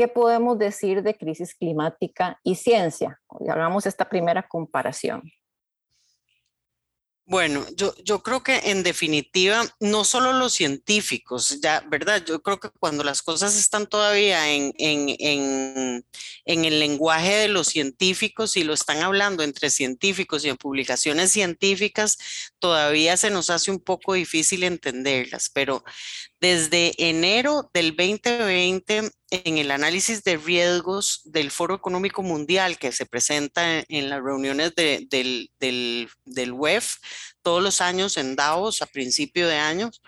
¿Qué 0.00 0.08
podemos 0.08 0.58
decir 0.58 1.02
de 1.02 1.14
crisis 1.14 1.54
climática 1.54 2.40
y 2.42 2.54
ciencia? 2.54 3.20
Hagamos 3.46 3.84
esta 3.84 4.08
primera 4.08 4.42
comparación. 4.42 5.24
Bueno, 7.30 7.64
yo, 7.76 7.94
yo 8.02 8.24
creo 8.24 8.42
que 8.42 8.56
en 8.64 8.82
definitiva, 8.82 9.64
no 9.78 10.02
solo 10.02 10.32
los 10.32 10.52
científicos, 10.52 11.60
ya, 11.62 11.80
¿verdad? 11.88 12.24
Yo 12.26 12.42
creo 12.42 12.58
que 12.58 12.70
cuando 12.70 13.04
las 13.04 13.22
cosas 13.22 13.56
están 13.56 13.86
todavía 13.86 14.50
en, 14.52 14.72
en, 14.78 15.14
en, 15.20 16.04
en, 16.44 16.64
el 16.64 16.80
lenguaje 16.80 17.36
de 17.36 17.46
los 17.46 17.68
científicos 17.68 18.56
y 18.56 18.64
lo 18.64 18.72
están 18.74 18.98
hablando 19.04 19.44
entre 19.44 19.70
científicos 19.70 20.44
y 20.44 20.48
en 20.48 20.56
publicaciones 20.56 21.30
científicas, 21.30 22.18
todavía 22.58 23.16
se 23.16 23.30
nos 23.30 23.48
hace 23.48 23.70
un 23.70 23.78
poco 23.78 24.14
difícil 24.14 24.64
entenderlas, 24.64 25.50
pero 25.54 25.84
desde 26.40 26.94
enero 26.98 27.70
del 27.74 27.94
2020, 27.96 29.10
en 29.30 29.58
el 29.58 29.70
análisis 29.70 30.24
de 30.24 30.36
riesgos 30.36 31.20
del 31.24 31.50
Foro 31.50 31.74
Económico 31.74 32.22
Mundial 32.22 32.78
que 32.78 32.92
se 32.92 33.06
presenta 33.06 33.84
en, 33.88 34.10
las 34.10 34.22
reuniones 34.22 34.74
del, 34.74 35.08
del, 35.08 36.10
del 36.24 36.52
WEF 36.52 36.96
todos 37.42 37.62
los 37.62 37.80
años 37.80 38.16
en 38.16 38.36
Davos 38.36 38.82
a 38.82 38.86
principio 38.86 39.46
de 39.46 39.56
años, 39.56 40.02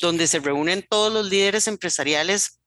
donde 0.00 0.26
se 0.26 0.40
reúnen 0.40 0.86
todos 0.88 1.12
los 1.12 1.28
líderes 1.28 1.68
empresariales 1.68 2.62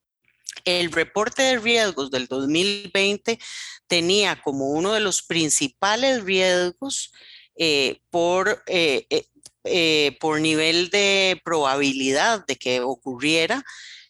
el 0.64 0.92
reporte 0.92 1.42
de 1.42 1.60
riesgos 1.60 2.12
del 2.12 2.28
2020 2.28 3.40
tenía 3.88 4.42
como 4.42 4.70
uno 4.70 4.94
de 4.94 5.02
los 5.02 5.22
principales 5.22 6.24
riesgos 6.24 7.12
eh, 7.58 8.00
por 8.10 8.64
eh, 8.68 9.06
eh, 9.10 9.26
eh, 9.66 10.16
por 10.20 10.40
nivel 10.40 10.90
de 10.90 11.42
probabilidad 11.44 12.46
de 12.46 12.56
que 12.56 12.82
ocurriera 12.82 13.64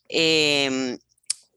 em, 0.09 0.97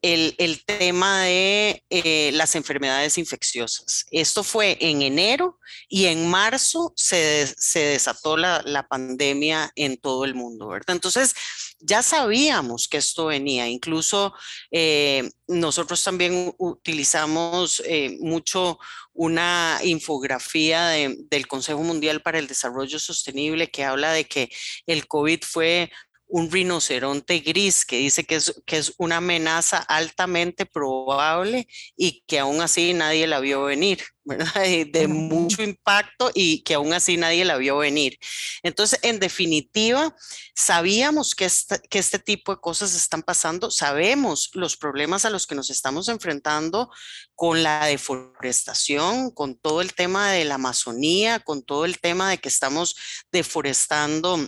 el, 0.01 0.63
tema 0.65 1.23
de 1.23 1.83
eh, 1.89 2.31
las 2.33 2.55
enfermedades 2.55 3.17
infecciosas. 3.17 4.05
Esto 4.11 4.43
fue 4.43 4.77
en 4.79 5.01
enero 5.01 5.59
y 5.87 6.05
en 6.05 6.29
marzo 6.29 6.93
se, 6.95 7.55
desató 7.73 8.37
la, 8.37 8.85
pandemia 8.89 9.71
en 9.75 9.97
todo 9.97 10.25
el 10.25 10.35
mundo, 10.35 10.67
¿verdad? 10.67 10.95
Entonces, 10.95 11.33
ya 11.79 12.01
sabíamos 12.01 12.87
que 12.87 12.97
esto 12.97 13.27
venía, 13.27 13.67
incluso 13.67 14.33
eh, 14.71 15.29
nosotros 15.47 16.03
también 16.03 16.53
utilizamos 16.57 17.81
eh, 17.85 18.17
mucho 18.19 18.79
una 19.13 19.79
infografía 19.83 20.87
del 20.87 21.47
Consejo 21.47 21.83
Mundial 21.83 22.21
para 22.21 22.39
el 22.39 22.47
Desarrollo 22.47 22.99
Sostenible 22.99 23.69
que 23.69 23.83
habla 23.83 24.13
de 24.13 24.25
que 24.25 24.49
el 24.87 25.07
COVID 25.07 25.41
fue 25.43 25.91
un 26.29 26.51
rinoceronte 26.51 27.39
gris 27.39 27.85
que 27.85 27.97
dice 27.97 28.23
que 28.23 28.35
es, 28.35 28.61
que 28.65 28.77
es 28.77 28.93
una 28.97 29.17
amenaza 29.17 29.79
altamente 29.79 30.67
probable 30.67 31.67
y 31.97 32.23
que 32.27 32.37
aún 32.37 32.61
así 32.61 32.93
nadie 32.93 33.25
la 33.25 33.39
vio 33.39 33.63
venir, 33.63 34.03
¿verdad? 34.23 34.61
De 34.91 35.07
mucho 35.07 35.63
impacto 35.63 36.29
y 36.35 36.61
que 36.61 36.75
aún 36.75 36.93
así 36.93 37.17
nadie 37.17 37.45
la 37.45 37.57
vio 37.57 37.79
venir. 37.79 38.19
Entonces, 38.61 38.99
en 39.01 39.19
definitiva, 39.19 40.15
sabíamos 40.55 41.33
que, 41.33 41.47
que 41.89 41.97
este 41.97 42.19
tipo 42.19 42.53
de 42.53 42.61
cosas 42.61 42.93
están 42.93 43.23
pasando, 43.23 43.71
sabemos 43.71 44.51
los 44.53 44.77
problemas 44.77 45.25
a 45.25 45.31
los 45.31 45.47
que 45.47 45.55
nos 45.55 45.71
estamos 45.71 46.09
enfrentando 46.09 46.91
con 47.33 47.63
la 47.63 47.87
deforestación, 47.87 49.31
con 49.31 49.55
todo 49.55 49.81
el 49.81 49.95
tema 49.95 50.31
de 50.31 50.45
la 50.45 50.55
Amazonía, 50.55 51.39
con 51.39 51.63
todo 51.63 51.85
el 51.85 51.99
tema 51.99 52.29
de 52.29 52.37
que 52.37 52.49
estamos 52.49 52.95
deforestando 53.31 54.47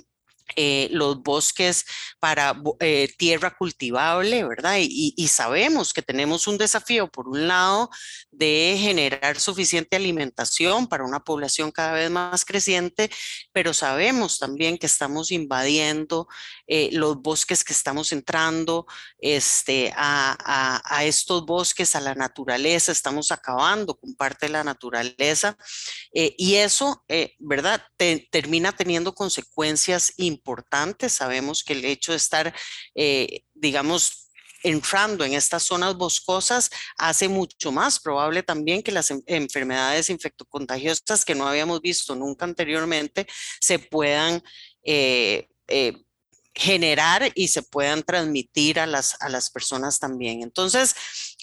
eh, 0.55 0.89
los 0.91 1.21
bosques 1.21 1.85
para 2.19 2.61
eh, 2.79 3.13
tierra 3.17 3.55
cultivable, 3.55 4.43
¿verdad? 4.43 4.77
Y, 4.79 5.27
sabemos 5.27 5.93
que 5.93 6.01
tenemos 6.01 6.47
un 6.47 6.57
desafío, 6.57 7.09
por 7.09 7.27
un 7.27 7.47
lado, 7.47 7.89
de 8.31 8.77
generar 8.77 9.39
suficiente 9.39 9.95
alimentación 9.95 10.87
para 10.87 11.05
una 11.05 11.21
población 11.21 11.71
cada 11.71 11.93
vez 11.93 12.11
más 12.11 12.43
creciente, 12.43 13.09
pero 13.53 13.73
sabemos 13.73 14.39
también 14.39 14.77
que 14.77 14.87
estamos 14.87 15.31
invadiendo 15.31 16.27
eh, 16.67 16.89
los 16.91 17.21
bosques 17.21 17.63
que 17.63 17.73
estamos 17.73 18.11
entrando 18.11 18.85
este, 19.19 19.93
a, 19.95 21.01
estos 21.03 21.45
bosques, 21.45 21.95
a 21.95 22.01
la 22.01 22.13
naturaleza, 22.13 22.91
estamos 22.91 23.31
acabando 23.31 23.95
con 23.95 24.15
parte 24.15 24.47
de 24.47 24.51
la 24.51 24.63
naturaleza 24.63 25.57
y 26.13 26.55
eso, 26.55 27.03
¿verdad? 27.39 27.81
termina 28.29 28.71
teniendo 28.71 29.13
consecuencias 29.13 30.13
importantes 30.17 30.40
importante. 30.41 31.07
Sabemos 31.07 31.63
que 31.63 31.73
el 31.73 31.85
hecho 31.85 32.11
de 32.11 32.17
estar, 32.17 32.53
eh, 32.95 33.43
digamos, 33.53 34.29
entrando 34.63 35.23
en 35.23 35.33
estas 35.33 35.63
zonas 35.63 35.95
boscosas 35.95 36.69
hace 36.97 37.27
mucho 37.27 37.71
más 37.71 37.99
probable 37.99 38.43
también 38.43 38.83
que 38.83 38.91
las 38.91 39.11
enfermedades 39.25 40.09
infectocontagiosas 40.09 41.25
que 41.25 41.33
no 41.33 41.47
habíamos 41.47 41.81
visto 41.81 42.15
nunca 42.15 42.45
anteriormente 42.45 43.25
se 43.59 43.79
puedan 43.79 44.43
eh, 44.83 45.47
eh, 45.67 45.93
generar 46.53 47.31
y 47.33 47.47
se 47.47 47.63
puedan 47.63 48.03
transmitir 48.03 48.79
a 48.79 48.85
las, 48.85 49.19
a 49.19 49.29
las 49.29 49.49
personas 49.49 49.99
también. 49.99 50.43
Entonces, 50.43 50.95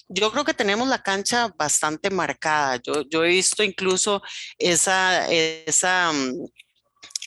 yo 0.09 0.31
creo 0.33 0.45
que 0.45 0.55
tenemos 0.55 0.89
la 0.89 1.03
cancha 1.03 1.53
bastante 1.57 2.11
marcada. 2.11 2.81
Yo, 2.83 3.03
yo 3.09 3.25
he 3.25 3.29
visto 3.29 3.63
incluso 3.63 4.23
esa, 4.59 5.29
esa 5.31 6.13
mm, 6.13 6.47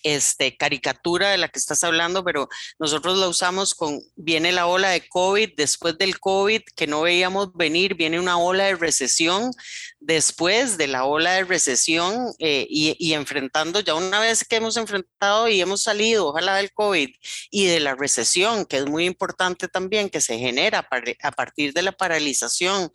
este, 0.03 0.57
caricatura 0.57 1.29
de 1.29 1.37
la 1.37 1.47
que 1.47 1.59
estás 1.59 1.83
hablando, 1.83 2.23
pero 2.23 2.49
nosotros 2.79 3.17
la 3.17 3.27
usamos 3.27 3.75
con, 3.75 4.01
viene 4.15 4.51
la 4.51 4.67
ola 4.67 4.89
de 4.89 5.07
COVID, 5.07 5.51
después 5.55 5.97
del 5.97 6.19
COVID 6.19 6.61
que 6.75 6.87
no 6.87 7.01
veíamos 7.01 7.53
venir, 7.53 7.95
viene 7.95 8.19
una 8.19 8.37
ola 8.37 8.65
de 8.65 8.75
recesión, 8.75 9.51
después 9.99 10.77
de 10.77 10.87
la 10.87 11.05
ola 11.05 11.33
de 11.33 11.43
recesión 11.43 12.33
eh, 12.39 12.65
y, 12.69 13.13
enfrentando, 13.13 13.79
ya 13.79 13.93
una 13.95 14.19
vez 14.19 14.43
que 14.43 14.57
hemos 14.57 14.77
enfrentado 14.77 15.47
y 15.47 15.61
hemos 15.61 15.83
salido, 15.83 16.27
ojalá 16.27 16.55
del 16.55 16.73
COVID 16.73 17.09
y 17.51 17.65
de 17.65 17.79
la 17.79 17.95
recesión, 17.95 18.65
que 18.65 18.77
es 18.77 18.85
muy 18.85 19.05
importante 19.05 19.67
también, 19.67 20.09
que 20.09 20.21
se 20.21 20.37
genera 20.37 20.87
a 21.21 21.31
partir 21.31 21.73
de 21.73 21.81
la 21.81 21.91
paralización 21.91 22.91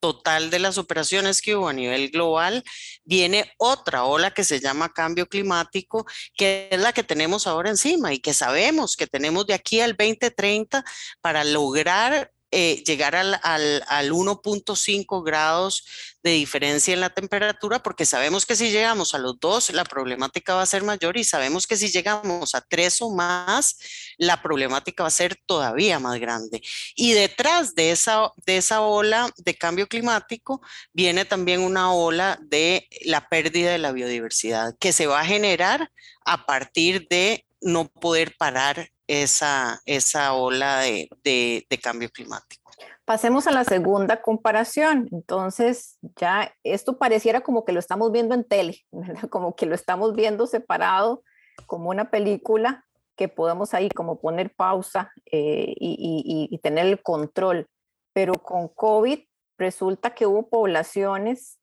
total 0.00 0.50
de 0.50 0.58
las 0.58 0.78
operaciones 0.78 1.40
que 1.40 1.56
hubo 1.56 1.68
a 1.68 1.72
nivel 1.72 2.10
global, 2.10 2.64
viene 3.04 3.52
otra 3.58 4.04
ola 4.04 4.32
que 4.32 4.44
se 4.44 4.60
llama 4.60 4.92
cambio 4.92 5.26
climático, 5.26 6.06
que 6.34 6.68
es 6.70 6.80
la 6.80 6.92
que 6.92 7.02
tenemos 7.02 7.46
ahora 7.46 7.70
encima 7.70 8.12
y 8.12 8.18
que 8.18 8.34
sabemos 8.34 8.96
que 8.96 9.06
tenemos 9.06 9.46
de 9.46 9.54
aquí 9.54 9.80
al 9.80 9.96
2030 9.96 10.84
para 11.20 11.44
lograr 11.44 12.32
eh, 12.50 12.82
llegar 12.86 13.16
al, 13.16 13.38
al, 13.42 13.82
al 13.88 14.12
1.5 14.12 15.24
grados 15.24 15.84
de 16.22 16.32
diferencia 16.32 16.92
en 16.92 17.00
la 17.00 17.10
temperatura, 17.10 17.82
porque 17.82 18.04
sabemos 18.04 18.46
que 18.46 18.56
si 18.56 18.70
llegamos 18.70 19.14
a 19.14 19.18
los 19.18 19.38
dos, 19.38 19.70
la 19.70 19.84
problemática 19.84 20.54
va 20.54 20.62
a 20.62 20.66
ser 20.66 20.82
mayor 20.82 21.16
y 21.16 21.24
sabemos 21.24 21.66
que 21.66 21.76
si 21.76 21.88
llegamos 21.88 22.54
a 22.54 22.60
tres 22.60 23.00
o 23.00 23.10
más, 23.10 23.76
la 24.18 24.42
problemática 24.42 25.04
va 25.04 25.08
a 25.08 25.12
ser 25.12 25.36
todavía 25.46 26.00
más 26.00 26.18
grande. 26.18 26.62
Y 26.96 27.12
detrás 27.12 27.74
de 27.74 27.92
esa, 27.92 28.32
de 28.44 28.56
esa 28.56 28.80
ola 28.80 29.30
de 29.36 29.54
cambio 29.54 29.86
climático 29.86 30.60
viene 30.92 31.24
también 31.24 31.60
una 31.60 31.92
ola 31.92 32.38
de 32.42 32.88
la 33.02 33.28
pérdida 33.28 33.70
de 33.70 33.78
la 33.78 33.92
biodiversidad 33.92 34.74
que 34.80 34.92
se 34.92 35.06
va 35.06 35.20
a 35.20 35.26
generar 35.26 35.90
a 36.24 36.44
partir 36.44 37.06
de 37.08 37.46
no 37.60 37.88
poder 37.88 38.36
parar 38.36 38.90
esa, 39.06 39.80
esa 39.86 40.34
ola 40.34 40.80
de, 40.80 41.08
de, 41.22 41.78
cambio 41.82 42.10
climático. 42.10 42.70
Pasemos 43.04 43.46
a 43.46 43.52
la 43.52 43.64
segunda 43.64 44.20
comparación. 44.20 45.08
Entonces, 45.12 45.98
ya 46.16 46.52
esto 46.64 46.98
pareciera 46.98 47.40
como 47.42 47.64
que 47.64 47.72
lo 47.72 47.78
estamos 47.78 48.10
viendo 48.12 48.34
en 48.34 48.44
tele, 48.44 48.84
como 49.30 49.54
que 49.54 49.66
lo 49.66 49.74
estamos 49.74 50.14
viendo 50.14 50.46
separado 50.46 51.22
como 51.66 51.90
una 51.90 52.10
película 52.10 52.84
que 53.16 53.28
podemos 53.28 53.72
ahí 53.72 53.88
como 53.88 54.20
poner 54.20 54.54
pausa 54.54 55.10
eh, 55.32 55.72
y, 55.78 56.48
y, 56.50 56.58
tener 56.58 56.86
el 56.86 57.02
control. 57.02 57.66
Pero 58.12 58.34
con 58.34 58.68
COVID 58.68 59.20
resulta 59.56 60.14
que 60.14 60.26
hubo 60.26 60.48
poblaciones 60.48 61.58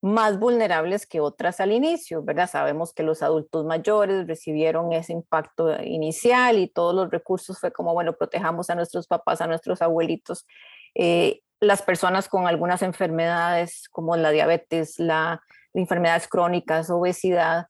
más 0.00 0.38
vulnerables 0.38 1.06
que 1.06 1.20
otras 1.20 1.60
al 1.60 1.72
inicio, 1.72 2.22
¿verdad? 2.22 2.48
Sabemos 2.48 2.92
que 2.92 3.02
los 3.02 3.22
adultos 3.22 3.64
mayores 3.64 4.26
recibieron 4.26 4.92
ese 4.92 5.12
impacto 5.12 5.82
inicial 5.82 6.58
y 6.58 6.68
todos 6.68 6.94
los 6.94 7.10
recursos 7.10 7.58
fue 7.58 7.72
como, 7.72 7.94
bueno, 7.94 8.12
protejamos 8.12 8.70
a 8.70 8.76
nuestros 8.76 9.08
papás, 9.08 9.40
a 9.40 9.48
nuestros 9.48 9.82
abuelitos. 9.82 10.46
Eh, 10.94 11.40
las 11.60 11.82
personas 11.82 12.28
con 12.28 12.46
algunas 12.46 12.82
enfermedades 12.82 13.88
como 13.90 14.16
la 14.16 14.30
diabetes, 14.30 14.98
la, 14.98 15.42
enfermedades 15.74 16.28
crónicas, 16.28 16.90
obesidad, 16.90 17.66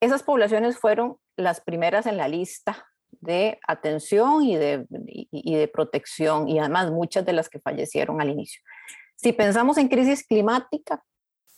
esas 0.00 0.22
poblaciones 0.22 0.78
fueron 0.78 1.16
las 1.36 1.60
primeras 1.60 2.06
en 2.06 2.16
la 2.16 2.28
lista 2.28 2.86
de 3.10 3.58
atención 3.66 4.42
y 4.42 4.56
de, 4.56 4.86
y 5.30 5.56
de 5.56 5.68
protección 5.68 6.48
y 6.48 6.58
además 6.58 6.90
muchas 6.90 7.24
de 7.24 7.32
las 7.32 7.48
que 7.48 7.60
fallecieron 7.60 8.20
al 8.20 8.30
inicio. 8.30 8.62
Si 9.16 9.32
pensamos 9.32 9.78
en 9.78 9.88
crisis 9.88 10.26
climática, 10.26 11.02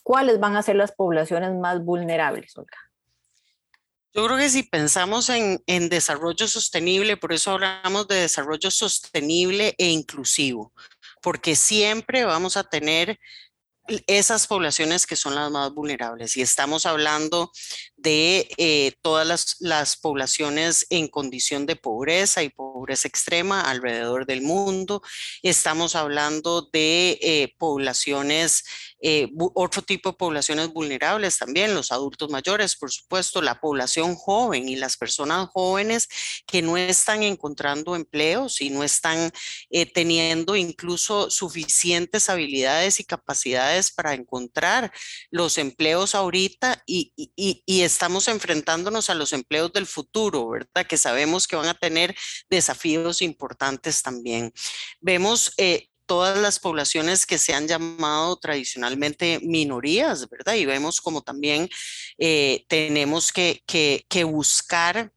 ¿cuáles 0.05 0.39
van 0.39 0.55
a 0.55 0.61
ser 0.61 0.75
las 0.75 0.91
poblaciones 0.91 1.51
más 1.55 1.83
vulnerables, 1.83 2.55
Olga? 2.55 2.77
Yo 4.13 4.23
creo 4.25 4.37
que 4.37 4.49
si 4.49 4.61
pensamos 4.61 5.29
en, 5.29 5.89
desarrollo 5.89 6.47
sostenible, 6.47 7.17
por 7.17 7.33
eso 7.33 7.51
hablamos 7.51 8.07
de 8.07 8.15
desarrollo 8.15 8.69
sostenible 8.69 9.73
e 9.79 9.89
inclusivo, 9.89 10.71
porque 11.21 11.55
siempre 11.55 12.23
vamos 12.23 12.55
a 12.55 12.63
tener 12.63 13.19
esas 14.05 14.45
poblaciones 14.45 15.07
que 15.07 15.15
son 15.15 15.33
las 15.33 15.49
más 15.49 15.73
vulnerables 15.73 16.37
y 16.37 16.41
estamos 16.43 16.85
hablando 16.85 17.51
de 18.05 18.47
eh, 18.57 18.93
todas 19.01 19.25
las, 19.25 19.55
las, 19.59 19.97
poblaciones 19.97 20.85
en 20.91 21.07
condición 21.07 21.65
de 21.65 21.75
pobreza 21.75 22.43
y 22.43 22.49
pobreza 22.49 23.07
extrema 23.07 23.61
alrededor 23.61 24.27
del 24.27 24.43
mundo. 24.43 25.01
Estamos 25.41 25.95
hablando 25.95 26.69
de 26.71 27.17
eh, 27.19 27.55
poblaciones, 27.57 28.63
eh, 29.01 29.27
otro 29.55 29.81
tipo 29.81 30.11
de 30.11 30.17
poblaciones 30.17 30.71
vulnerables 30.71 31.39
también, 31.39 31.73
los 31.73 31.91
adultos 31.91 32.29
mayores, 32.29 32.75
por 32.75 32.91
supuesto, 32.91 33.41
la 33.41 33.59
población 33.59 34.13
joven 34.13 34.69
y 34.69 34.75
las 34.75 34.97
personas 34.97 35.49
jóvenes 35.49 36.07
que 36.45 36.61
no 36.61 36.77
están 36.77 37.23
encontrando 37.23 37.95
empleos 37.95 38.61
y 38.61 38.69
no 38.69 38.83
están 38.83 39.31
teniendo 39.93 40.55
incluso 40.55 41.31
suficientes 41.31 42.29
habilidades 42.29 42.99
y 42.99 43.03
capacidades 43.03 43.89
para 43.89 44.13
encontrar 44.13 44.91
los 45.31 45.57
empleos 45.57 46.13
ahorita 46.13 46.83
y, 46.85 47.11
y, 47.15 47.63
y 47.65 47.81
estamos 47.95 48.27
enfrentándonos 48.27 49.09
a 49.09 49.15
los 49.15 49.31
empleos 49.31 49.71
del 49.71 49.87
futuro, 49.87 50.49
¿verdad? 50.49 50.85
Que 50.85 50.97
sabemos 50.97 51.47
que 51.47 51.55
van 51.55 51.69
a 51.69 51.73
tener 51.73 52.13
desafíos 52.49 53.21
importantes 53.21 54.01
también. 54.01 54.51
Vemos 54.99 55.53
eh, 55.55 55.87
todas 56.05 56.37
las 56.37 56.59
poblaciones 56.59 57.25
que 57.25 57.37
se 57.37 57.53
han 57.53 57.69
llamado 57.69 58.35
tradicionalmente 58.35 59.39
minorías, 59.41 60.29
¿verdad? 60.29 60.55
Y 60.55 60.65
vemos 60.65 60.99
como 60.99 61.21
también 61.21 61.69
eh, 62.17 62.65
tenemos 62.67 63.31
que, 63.31 63.63
que, 63.65 64.05
que 64.09 64.25
buscar 64.25 65.13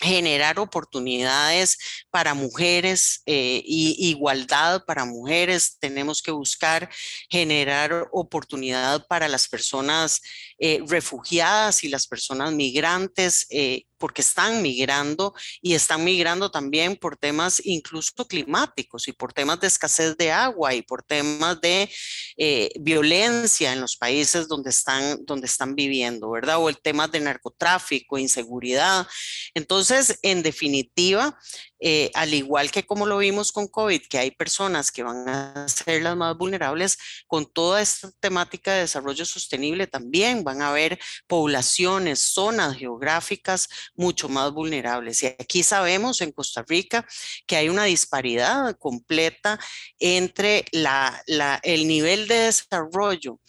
generar 0.00 0.58
oportunidades 0.58 1.78
para 2.10 2.34
mujeres 2.34 3.22
eh, 3.26 3.62
y 3.64 4.10
igualdad 4.10 4.84
para 4.84 5.04
mujeres. 5.04 5.78
Tenemos 5.78 6.22
que 6.22 6.30
buscar 6.30 6.90
generar 7.30 8.08
oportunidad 8.12 9.06
para 9.06 9.28
las 9.28 9.48
personas 9.48 10.20
eh, 10.58 10.82
refugiadas 10.86 11.82
y 11.84 11.88
las 11.88 12.06
personas 12.06 12.52
migrantes. 12.52 13.46
Eh, 13.50 13.85
porque 13.98 14.22
están 14.22 14.62
migrando 14.62 15.34
y 15.60 15.74
están 15.74 16.04
migrando 16.04 16.50
también 16.50 16.96
por 16.96 17.16
temas 17.16 17.60
incluso 17.64 18.26
climáticos 18.26 19.08
y 19.08 19.12
por 19.12 19.32
temas 19.32 19.60
de 19.60 19.66
escasez 19.66 20.16
de 20.16 20.32
agua 20.32 20.74
y 20.74 20.82
por 20.82 21.02
temas 21.02 21.60
de 21.60 21.90
eh, 22.36 22.70
violencia 22.80 23.72
en 23.72 23.80
los 23.80 23.96
países 23.96 24.48
donde 24.48 24.70
están, 24.70 25.24
donde 25.24 25.46
están 25.46 25.74
viviendo, 25.74 26.30
¿verdad? 26.30 26.58
O 26.58 26.68
el 26.68 26.80
tema 26.80 27.08
de 27.08 27.20
narcotráfico, 27.20 28.18
inseguridad. 28.18 29.06
Entonces, 29.54 30.18
en 30.22 30.42
definitiva, 30.42 31.38
eh, 31.80 32.10
al 32.14 32.32
igual 32.32 32.70
que 32.70 32.86
como 32.86 33.06
lo 33.06 33.18
vimos 33.18 33.52
con 33.52 33.68
COVID, 33.68 34.02
que 34.08 34.18
hay 34.18 34.30
personas 34.30 34.90
que 34.90 35.02
van 35.02 35.28
a 35.28 35.68
ser 35.68 36.02
las 36.02 36.16
más 36.16 36.36
vulnerables, 36.36 36.98
con 37.26 37.46
toda 37.46 37.82
esta 37.82 38.10
temática 38.20 38.72
de 38.72 38.80
desarrollo 38.80 39.24
sostenible 39.24 39.86
también 39.86 40.44
van 40.44 40.62
a 40.62 40.70
haber 40.70 40.98
poblaciones, 41.26 42.20
zonas 42.20 42.76
geográficas 42.76 43.68
mucho 43.94 44.28
más 44.28 44.52
vulnerables. 44.52 45.22
Y 45.22 45.26
aquí 45.26 45.62
sabemos 45.62 46.20
en 46.20 46.32
Costa 46.32 46.64
Rica 46.66 47.06
que 47.46 47.56
hay 47.56 47.68
una 47.68 47.84
disparidad 47.84 48.76
completa 48.78 49.58
entre 49.98 50.64
el 50.72 51.88
nivel 51.88 52.28
de 52.28 52.34
desarrollo 52.36 53.40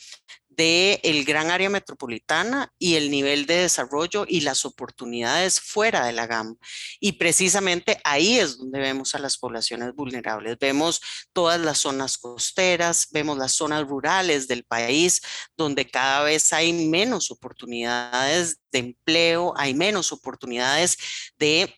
del 0.57 0.99
el 1.03 1.23
gran 1.23 1.51
área 1.51 1.69
metropolitana 1.69 2.73
y 2.79 2.95
el 2.95 3.11
nivel 3.11 3.45
de 3.45 3.61
desarrollo 3.61 4.25
y 4.27 4.41
las 4.41 4.65
oportunidades 4.65 5.61
fuera 5.61 6.05
de 6.05 6.13
la 6.13 6.25
GAM. 6.25 6.57
Y 6.99 7.13
precisamente 7.13 8.01
ahí 8.03 8.39
es 8.39 8.57
donde 8.57 8.79
vemos 8.79 9.13
a 9.13 9.19
las 9.19 9.37
poblaciones 9.37 9.93
vulnerables. 9.93 10.57
Vemos 10.59 10.99
todas 11.31 11.61
las 11.61 11.77
zonas 11.77 12.17
costeras, 12.17 13.07
vemos 13.11 13.37
las 13.37 13.53
zonas 13.53 13.87
rurales 13.87 14.47
del 14.47 14.63
país, 14.63 15.21
donde 15.55 15.89
cada 15.89 16.23
vez 16.23 16.51
hay 16.51 16.73
menos 16.73 17.29
oportunidades 17.29 18.59
de 18.71 18.79
empleo, 18.79 19.53
hay 19.57 19.75
menos 19.75 20.11
oportunidades 20.11 20.97
de 21.37 21.73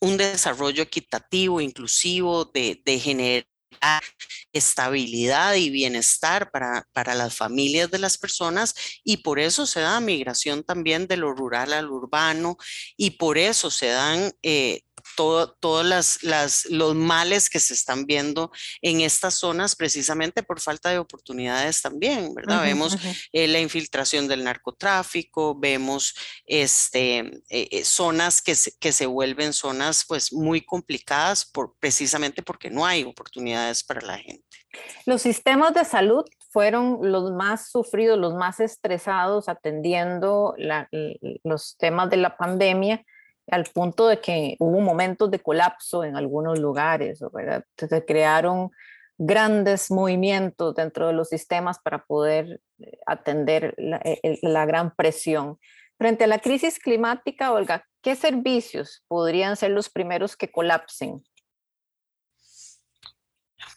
un 0.00 0.16
desarrollo 0.16 0.82
equitativo, 0.82 1.60
inclusivo, 1.60 2.44
de, 2.44 2.80
de 2.84 3.00
generar 3.00 3.46
estabilidad 4.52 5.54
y 5.54 5.70
bienestar 5.70 6.50
para, 6.50 6.86
para, 6.92 7.14
las 7.14 7.34
familias 7.34 7.90
de 7.90 7.98
las 7.98 8.18
personas 8.18 8.74
y 9.04 9.18
por 9.18 9.38
eso 9.38 9.66
se 9.66 9.80
da 9.80 10.00
migración 10.00 10.64
también 10.64 11.06
de 11.06 11.16
lo 11.16 11.32
rural 11.32 11.72
al 11.72 11.90
urbano 11.90 12.56
y 12.96 13.12
por 13.12 13.38
eso 13.38 13.70
se 13.70 13.88
dan 13.88 14.32
eh, 14.42 14.82
todos 15.16 15.84
las, 15.84 16.22
las, 16.22 16.66
los 16.66 16.94
males 16.94 17.50
que 17.50 17.60
se 17.60 17.74
están 17.74 18.06
viendo 18.06 18.50
en 18.82 19.00
estas 19.00 19.34
zonas 19.34 19.76
precisamente 19.76 20.42
por 20.42 20.60
falta 20.60 20.90
de 20.90 20.98
oportunidades 20.98 21.82
también, 21.82 22.34
¿verdad? 22.34 22.62
vemos 22.62 22.96
eh, 23.32 23.46
la 23.48 23.60
infiltración 23.60 24.28
del 24.28 24.44
narcotráfico, 24.44 25.58
vemos 25.58 26.14
este, 26.46 27.18
eh, 27.48 27.68
eh, 27.70 27.84
zonas 27.84 28.42
que 28.42 28.54
se, 28.54 28.76
que 28.78 28.92
se 28.92 29.06
vuelven 29.06 29.52
zonas 29.52 30.04
pues 30.06 30.32
muy 30.32 30.60
complicadas 30.64 31.44
por, 31.44 31.74
precisamente 31.78 32.42
porque 32.42 32.70
no 32.70 32.86
hay 32.86 33.04
oportunidades 33.04 33.84
para 33.84 34.00
la 34.00 34.18
gente. 34.18 34.44
Los 35.06 35.22
sistemas 35.22 35.74
de 35.74 35.84
salud 35.84 36.24
fueron 36.50 36.98
los 37.02 37.32
más 37.32 37.70
sufridos, 37.70 38.18
los 38.18 38.34
más 38.34 38.60
estresados 38.60 39.48
atendiendo 39.48 40.54
los 41.44 41.76
temas 41.78 42.10
de 42.10 42.16
la 42.16 42.36
pandemia 42.36 43.04
al 43.50 43.64
punto 43.64 44.08
de 44.08 44.20
que 44.20 44.56
hubo 44.58 44.80
momentos 44.80 45.30
de 45.30 45.40
colapso 45.40 46.04
en 46.04 46.16
algunos 46.16 46.58
lugares, 46.58 47.20
¿verdad? 47.32 47.64
Se 47.76 48.04
crearon 48.04 48.70
grandes 49.18 49.90
movimientos 49.90 50.74
dentro 50.74 51.08
de 51.08 51.12
los 51.12 51.28
sistemas 51.28 51.78
para 51.80 52.04
poder 52.04 52.60
eh, 52.78 52.98
atender 53.06 53.74
la, 53.76 54.00
la 54.42 54.66
gran 54.66 54.94
presión. 54.94 55.58
Frente 55.98 56.24
a 56.24 56.28
la 56.28 56.38
crisis 56.38 56.78
climática, 56.78 57.52
Olga, 57.52 57.84
¿qué 58.02 58.14
servicios 58.14 59.04
podrían 59.08 59.56
ser 59.56 59.72
los 59.72 59.90
primeros 59.90 60.36
que 60.36 60.50
colapsen? 60.50 61.22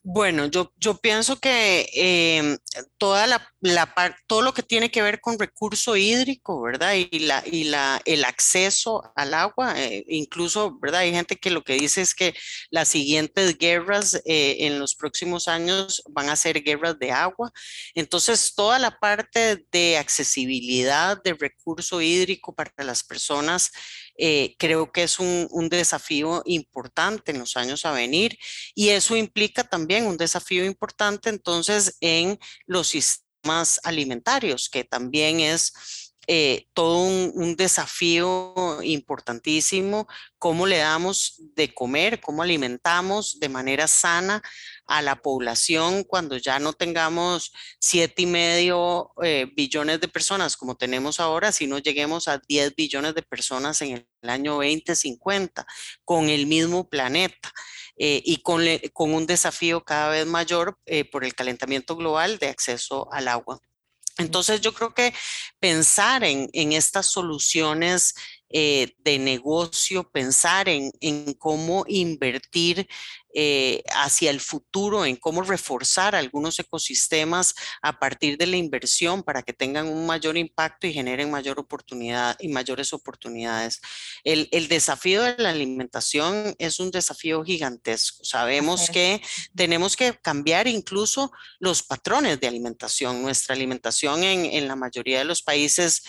Bueno, 0.03 0.45
yo, 0.47 0.73
yo 0.77 0.97
pienso 0.97 1.39
que 1.39 1.87
em, 1.93 2.57
toda 2.97 3.27
la, 3.27 3.47
la 3.61 3.93
todo 4.27 4.41
lo 4.41 4.53
que 4.53 4.63
tiene 4.63 4.89
que 4.91 5.01
ver 5.01 5.21
con 5.21 5.39
recurso 5.39 5.95
hídrico, 5.95 6.61
¿verdad? 6.61 6.93
Y, 6.93 7.19
la, 7.19 7.43
y 7.45 7.65
la, 7.65 8.01
el 8.05 8.25
acceso 8.25 9.11
al 9.15 9.33
agua, 9.33 9.73
eh, 9.79 10.03
incluso, 10.07 10.77
¿verdad? 10.79 11.01
Hay 11.01 11.11
gente 11.11 11.35
que 11.35 11.51
lo 11.51 11.63
que 11.63 11.73
dice 11.73 12.01
es 12.01 12.15
que 12.15 12.33
las 12.69 12.89
siguientes 12.89 13.57
guerras 13.57 14.15
eh, 14.25 14.57
en 14.61 14.79
los 14.79 14.95
próximos 14.95 15.47
años 15.47 16.03
van 16.09 16.29
a 16.29 16.35
ser 16.35 16.63
guerras 16.63 16.97
de 16.99 17.11
agua. 17.11 17.51
Entonces, 17.93 18.53
toda 18.55 18.79
la 18.79 18.99
parte 18.99 19.65
de 19.71 19.97
accesibilidad 19.97 21.21
de 21.21 21.33
recurso 21.33 22.01
hídrico 22.01 22.53
para 22.55 22.71
las 22.77 23.03
personas 23.03 23.71
eh, 24.17 24.55
creo 24.57 24.91
que 24.91 25.03
es 25.03 25.19
un, 25.19 25.47
desafío 25.69 26.41
importante 26.45 27.31
en 27.31 27.39
los 27.39 27.55
años 27.55 27.85
a 27.85 27.91
venir 27.91 28.37
y 28.75 28.89
eso 28.89 29.15
implica 29.15 29.63
también 29.63 30.05
un 30.05 30.17
desafío 30.17 30.65
importante 30.65 31.29
entonces 31.29 31.97
en 32.01 32.37
los 32.65 32.89
sistemas 32.89 33.79
alimentarios, 33.83 34.69
que 34.69 34.83
también 34.83 35.39
es 35.39 35.73
eh, 36.27 36.67
todo 36.73 36.97
un, 36.97 37.55
desafío 37.55 38.53
importantísimo, 38.83 40.07
cómo 40.37 40.67
le 40.67 40.77
damos 40.77 41.41
de 41.55 41.73
comer, 41.73 42.21
cómo 42.21 42.43
alimentamos 42.43 43.39
de 43.39 43.49
manera 43.49 43.87
sana 43.87 44.41
a 44.85 45.01
la 45.01 45.15
población 45.15 46.03
cuando 46.03 46.37
ya 46.37 46.59
no 46.59 46.73
tengamos 46.73 47.51
siete 47.79 48.21
y 48.21 48.25
medio 48.27 49.11
eh, 49.23 49.47
billones 49.55 49.99
de 49.99 50.07
personas 50.07 50.55
como 50.57 50.75
tenemos 50.75 51.19
ahora, 51.19 51.51
sino 51.51 51.79
lleguemos 51.79 52.27
a 52.27 52.39
10 52.47 52.75
billones 52.75 53.15
de 53.15 53.23
personas 53.23 53.81
en 53.81 54.07
el 54.21 54.29
año 54.29 54.53
2050 54.55 55.65
con 56.05 56.29
el 56.29 56.45
mismo 56.45 56.87
planeta. 56.87 57.51
Eh, 57.97 58.21
y 58.25 58.37
con, 58.37 58.63
con, 58.93 59.13
un 59.13 59.27
desafío 59.27 59.83
cada 59.83 60.09
vez 60.09 60.25
mayor 60.25 60.79
por 61.11 61.23
el 61.23 61.35
calentamiento 61.35 61.95
global 61.95 62.39
de 62.39 62.47
acceso 62.47 63.11
al 63.11 63.27
agua. 63.27 63.61
Entonces 64.17 64.61
yo 64.61 64.73
creo 64.73 64.93
que 64.93 65.13
pensar 65.59 66.23
en, 66.23 66.49
estas 66.53 67.07
soluciones 67.07 68.15
eh, 68.53 68.95
de 68.99 69.17
negocio, 69.17 70.09
pensar 70.09 70.67
en, 70.67 70.91
cómo 71.37 71.85
invertir 71.87 72.87
eh, 73.33 73.81
hacia 73.95 74.29
el 74.29 74.41
futuro, 74.41 75.05
en 75.05 75.15
cómo 75.15 75.41
reforzar 75.41 76.15
algunos 76.15 76.59
ecosistemas 76.59 77.55
a 77.81 77.97
partir 77.97 78.37
de 78.37 78.47
la 78.47 78.57
inversión 78.57 79.23
para 79.23 79.41
que 79.41 79.53
tengan 79.53 79.87
un 79.87 80.05
mayor 80.05 80.37
impacto 80.37 80.85
y 80.85 80.93
generen 80.93 81.31
mayor 81.31 81.59
oportunidad 81.59 82.35
y 82.41 82.49
mayores 82.49 82.91
oportunidades. 82.91 83.79
El, 84.25 84.49
desafío 84.67 85.23
de 85.23 85.35
la 85.37 85.51
alimentación 85.51 86.53
es 86.59 86.79
un 86.79 86.91
desafío 86.91 87.43
gigantesco. 87.45 88.25
Sabemos 88.25 88.89
que 88.89 89.21
tenemos 89.55 89.95
que 89.95 90.19
cambiar 90.21 90.67
incluso 90.67 91.31
los 91.59 91.83
patrones 91.83 92.39
de 92.39 92.47
alimentación. 92.47 93.21
Nuestra 93.21 93.55
alimentación 93.55 94.23
en, 94.23 94.45
en 94.45 94.67
la 94.67 94.75
mayoría 94.75 95.19
de 95.19 95.25
los 95.25 95.41
países 95.41 96.03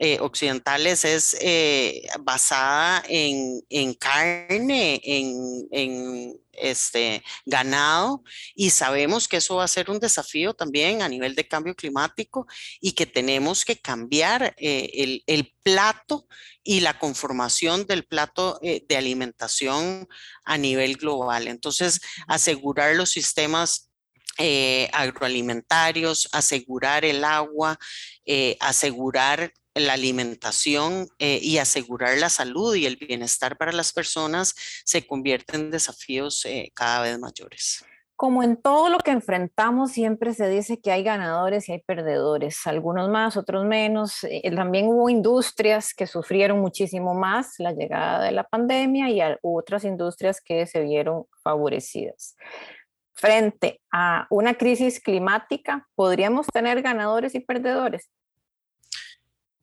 eh, 0.00 0.18
occidentales 0.20 1.04
es 1.04 1.36
eh, 1.40 2.02
basada 2.18 3.04
en, 3.08 3.94
carne, 3.94 5.00
en, 5.04 6.36
este, 6.50 7.22
ganado, 7.46 8.24
y 8.56 8.70
sabemos 8.70 9.28
que 9.28 9.36
eso 9.36 9.56
va 9.56 9.64
a 9.64 9.68
ser 9.68 9.90
un 9.90 10.00
desafío 10.00 10.52
también 10.52 11.00
a 11.00 11.08
nivel 11.08 11.36
de 11.36 11.46
cambio 11.46 11.76
climático 11.76 12.48
y 12.80 12.92
que 12.92 13.06
tenemos 13.06 13.64
que 13.64 13.80
cambiar 13.80 14.56
eh, 14.58 15.22
el, 15.26 15.52
plato 15.62 16.26
y 16.62 16.80
la 16.80 16.98
conformación 16.98 17.86
del 17.86 18.04
plato 18.04 18.60
de 18.60 18.96
alimentación 18.98 20.06
a 20.44 20.58
nivel 20.58 20.96
global. 20.96 21.48
Entonces, 21.48 22.00
asegurar 22.26 22.94
los 22.96 23.08
sistemas 23.08 23.90
agroalimentarios, 24.92 26.28
asegurar 26.32 27.06
el 27.06 27.24
agua, 27.24 27.78
asegurar 28.60 29.54
la 29.74 29.94
alimentación 29.94 31.08
eh, 31.18 31.38
y 31.42 31.58
asegurar 31.58 32.16
la 32.18 32.28
salud 32.28 32.74
y 32.74 32.86
el 32.86 32.96
bienestar 32.96 33.56
para 33.56 33.72
las 33.72 33.92
personas 33.92 34.54
se 34.84 35.06
convierten 35.06 35.62
en 35.62 35.70
desafíos 35.70 36.44
eh, 36.44 36.70
cada 36.74 37.02
vez 37.02 37.18
mayores. 37.18 37.84
Como 38.16 38.44
en 38.44 38.56
todo 38.56 38.90
lo 38.90 38.98
que 38.98 39.10
enfrentamos, 39.10 39.90
siempre 39.90 40.34
se 40.34 40.48
dice 40.48 40.80
que 40.80 40.92
hay 40.92 41.02
ganadores 41.02 41.68
y 41.68 41.72
hay 41.72 41.82
perdedores, 41.82 42.64
algunos 42.64 43.08
más, 43.08 43.36
otros 43.36 43.64
menos. 43.64 44.22
Eh, 44.22 44.48
también 44.54 44.86
hubo 44.86 45.10
industrias 45.10 45.92
que 45.92 46.06
sufrieron 46.06 46.60
muchísimo 46.60 47.14
más 47.14 47.54
la 47.58 47.72
llegada 47.72 48.24
de 48.24 48.30
la 48.30 48.44
pandemia 48.44 49.10
y 49.10 49.20
otras 49.42 49.82
industrias 49.82 50.40
que 50.40 50.64
se 50.66 50.82
vieron 50.82 51.24
favorecidas. 51.42 52.36
Frente 53.14 53.80
a 53.92 54.28
una 54.30 54.54
crisis 54.54 55.00
climática, 55.00 55.88
¿podríamos 55.96 56.46
tener 56.46 56.82
ganadores 56.82 57.34
y 57.34 57.40
perdedores? 57.40 58.10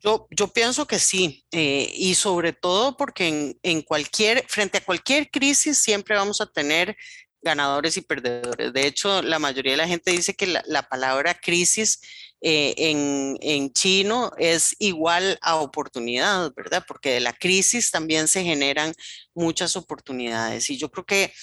Yo, 0.03 0.27
yo 0.31 0.47
pienso 0.47 0.87
que 0.87 0.97
sí, 0.97 1.45
eh, 1.51 1.91
y 1.95 2.15
sobre 2.15 2.53
todo 2.53 2.97
porque 2.97 3.27
en, 3.27 3.59
en, 3.61 3.81
cualquier, 3.83 4.43
frente 4.47 4.79
a 4.79 4.83
cualquier 4.83 5.29
crisis 5.29 5.77
siempre 5.77 6.15
vamos 6.15 6.41
a 6.41 6.51
tener 6.51 6.97
ganadores 7.41 7.97
y 7.97 8.01
perdedores. 8.01 8.73
De 8.73 8.87
hecho, 8.87 9.21
la 9.21 9.39
mayoría 9.39 9.73
de 9.73 9.77
la 9.77 9.87
gente 9.87 10.11
dice 10.11 10.35
que 10.35 10.47
la, 10.47 10.89
palabra 10.89 11.33
crisis 11.33 12.01
eh, 12.41 12.73
en, 12.77 13.37
en, 13.41 13.71
chino 13.71 14.31
es 14.37 14.75
igual 14.79 15.37
a 15.41 15.57
oportunidad, 15.57 16.51
¿verdad? 16.55 16.83
Porque 16.87 17.11
de 17.11 17.19
la 17.19 17.33
crisis 17.33 17.91
también 17.91 18.27
se 18.27 18.43
generan 18.43 18.93
muchas 19.35 19.75
oportunidades. 19.75 20.69
Y 20.71 20.77
yo 20.77 20.89
creo 20.89 21.05
que 21.05 21.33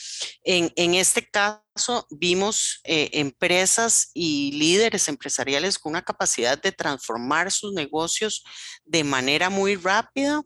en, 0.42 0.72
en 0.74 0.94
este 0.94 1.28
caso 1.28 2.06
vimos 2.10 2.80
eh, 2.82 3.10
empresas 3.12 4.10
y 4.12 4.50
líderes 4.52 5.06
empresariales 5.06 5.78
con 5.78 5.90
una 5.90 6.02
capacidad 6.02 6.60
de 6.60 6.72
transformar 6.72 7.52
sus 7.52 7.72
negocios 7.72 8.42
de 8.84 9.04
manera 9.04 9.50
muy 9.50 9.76
rápida 9.76 10.42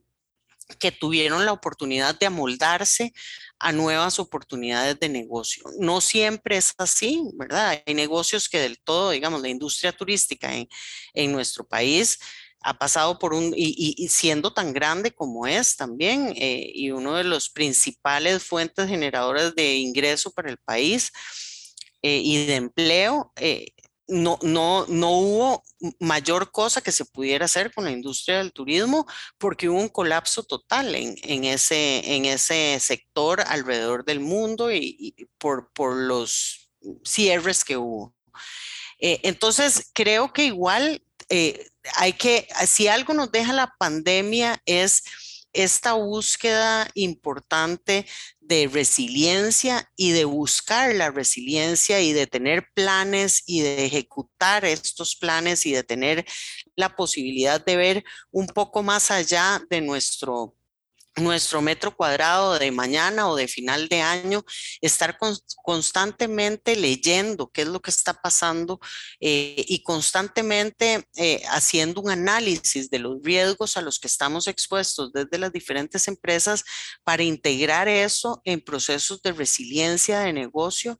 que 0.78 0.92
tuvieron 0.92 1.44
la 1.44 1.52
oportunidad 1.52 2.18
de 2.18 2.26
amoldarse 2.26 3.12
a 3.58 3.72
nuevas 3.72 4.18
oportunidades 4.18 4.98
de 4.98 5.08
negocio. 5.08 5.64
No 5.78 6.00
siempre 6.00 6.56
es 6.56 6.74
así, 6.78 7.22
¿verdad? 7.34 7.82
Hay 7.86 7.94
negocios 7.94 8.48
que 8.48 8.58
del 8.58 8.80
todo, 8.80 9.10
digamos, 9.10 9.40
la 9.40 9.48
industria 9.48 9.92
turística 9.92 10.54
en, 10.54 10.68
en 11.14 11.32
nuestro 11.32 11.64
país 11.64 12.18
ha 12.62 12.78
pasado 12.78 13.18
por 13.18 13.34
un, 13.34 13.52
y, 13.56 14.08
siendo 14.08 14.52
tan 14.52 14.72
grande 14.72 15.10
como 15.10 15.46
es 15.46 15.76
también, 15.76 16.32
eh, 16.36 16.70
y 16.74 16.90
uno 16.90 17.16
de 17.16 17.24
los 17.24 17.50
principales 17.50 18.42
fuentes 18.42 18.88
generadoras 18.88 19.54
de 19.54 19.76
ingreso 19.76 20.32
para 20.32 20.50
el 20.50 20.58
país 20.58 21.12
eh, 22.02 22.20
y 22.22 22.46
de 22.46 22.54
empleo, 22.56 23.32
eh, 23.36 23.72
no, 24.08 24.38
no, 24.42 24.86
no 24.88 25.10
hubo 25.10 25.64
mayor 26.00 26.50
cosa 26.50 26.80
que 26.80 26.92
se 26.92 27.04
pudiera 27.04 27.44
hacer 27.44 27.72
con 27.72 27.84
la 27.84 27.90
industria 27.90 28.38
del 28.38 28.52
turismo 28.52 29.06
porque 29.38 29.68
hubo 29.68 29.80
un 29.80 29.88
colapso 29.88 30.42
total 30.42 30.94
en, 30.94 31.14
en 31.22 31.44
ese, 31.44 32.14
en 32.14 32.24
ese 32.24 32.78
sector 32.80 33.40
alrededor 33.46 34.04
del 34.04 34.20
mundo 34.20 34.72
y, 34.72 35.14
por, 35.38 35.72
por, 35.72 35.96
los 35.96 36.70
cierres 37.04 37.64
que 37.64 37.76
hubo. 37.76 38.14
Eh, 38.98 39.20
entonces, 39.22 39.90
creo 39.92 40.32
que 40.32 40.46
igual 40.46 41.02
eh, 41.28 41.68
hay 41.96 42.12
que, 42.12 42.48
si 42.66 42.88
algo 42.88 43.14
nos 43.14 43.30
deja 43.30 43.52
la 43.52 43.74
pandemia 43.78 44.60
es 44.66 45.02
esta 45.52 45.94
búsqueda 45.94 46.88
importante 46.94 48.06
de 48.40 48.68
resiliencia 48.72 49.90
y 49.96 50.12
de 50.12 50.24
buscar 50.24 50.94
la 50.94 51.10
resiliencia 51.10 52.00
y 52.00 52.12
de 52.12 52.26
tener 52.26 52.68
planes 52.74 53.42
y 53.46 53.60
de 53.60 53.84
ejecutar 53.86 54.64
estos 54.64 55.16
planes 55.16 55.66
y 55.66 55.72
de 55.72 55.84
tener 55.84 56.24
la 56.76 56.96
posibilidad 56.96 57.64
de 57.64 57.76
ver 57.76 58.04
un 58.30 58.46
poco 58.46 58.82
más 58.82 59.10
allá 59.10 59.62
de 59.70 59.80
nuestro 59.80 60.56
nuestro 61.16 61.60
metro 61.60 61.94
cuadrado 61.94 62.58
de 62.58 62.70
mañana 62.70 63.28
o 63.28 63.36
de 63.36 63.46
final 63.46 63.88
de 63.88 64.00
año, 64.00 64.44
estar 64.80 65.18
constantemente 65.62 66.74
leyendo 66.74 67.50
qué 67.50 67.62
es 67.62 67.68
lo 67.68 67.80
que 67.80 67.90
está 67.90 68.14
pasando 68.14 68.80
eh, 69.20 69.62
y 69.68 69.82
constantemente 69.82 71.06
eh, 71.16 71.42
haciendo 71.50 72.00
un 72.00 72.10
análisis 72.10 72.88
de 72.88 72.98
los 72.98 73.22
riesgos 73.22 73.76
a 73.76 73.82
los 73.82 73.98
que 73.98 74.08
estamos 74.08 74.48
expuestos 74.48 75.12
desde 75.12 75.38
las 75.38 75.52
diferentes 75.52 76.08
empresas 76.08 76.64
para 77.04 77.22
integrar 77.22 77.88
eso 77.88 78.40
en 78.44 78.60
procesos 78.60 79.20
de 79.20 79.32
resiliencia 79.32 80.20
de 80.20 80.32
negocio 80.32 80.98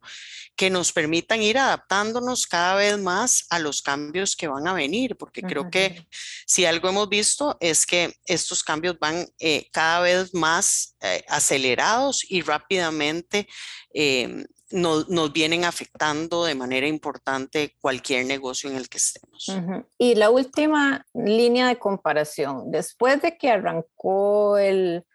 que 0.55 0.69
nos 0.69 0.91
permitan 0.91 1.41
ir 1.41 1.57
adaptándonos 1.57 2.45
cada 2.45 2.75
vez 2.75 2.99
más 2.99 3.45
a 3.49 3.57
los 3.57 3.81
cambios 3.81 4.35
que 4.35 4.47
van 4.47 4.67
a 4.67 4.73
venir, 4.73 5.17
porque 5.17 5.41
creo 5.41 5.71
que 5.71 6.07
si 6.45 6.65
algo 6.65 6.89
hemos 6.89 7.09
visto 7.09 7.57
es 7.59 7.87
que 7.87 8.13
estos 8.25 8.63
cambios 8.63 8.99
van 8.99 9.27
eh, 9.39 9.67
cada 9.71 10.01
vez 10.01 10.02
vez 10.03 10.35
más 10.35 10.95
eh, 11.01 11.23
acelerados 11.27 12.23
y 12.29 12.41
rápidamente 12.41 13.47
em, 13.93 14.45
nos, 14.73 15.33
vienen 15.33 15.65
afectando 15.65 16.45
de 16.45 16.55
manera 16.55 16.87
importante 16.87 17.75
cualquier 17.79 18.25
negocio 18.25 18.69
en 18.69 18.75
el 18.75 18.89
que 18.89 18.97
estemos. 18.97 19.51
Y 19.97 20.15
la 20.15 20.29
última 20.29 21.05
línea 21.13 21.67
de 21.67 21.77
comparación, 21.77 22.71
después 22.71 23.21
de 23.21 23.37
que 23.37 23.51
arrancó 23.51 24.57
el, 24.57 25.05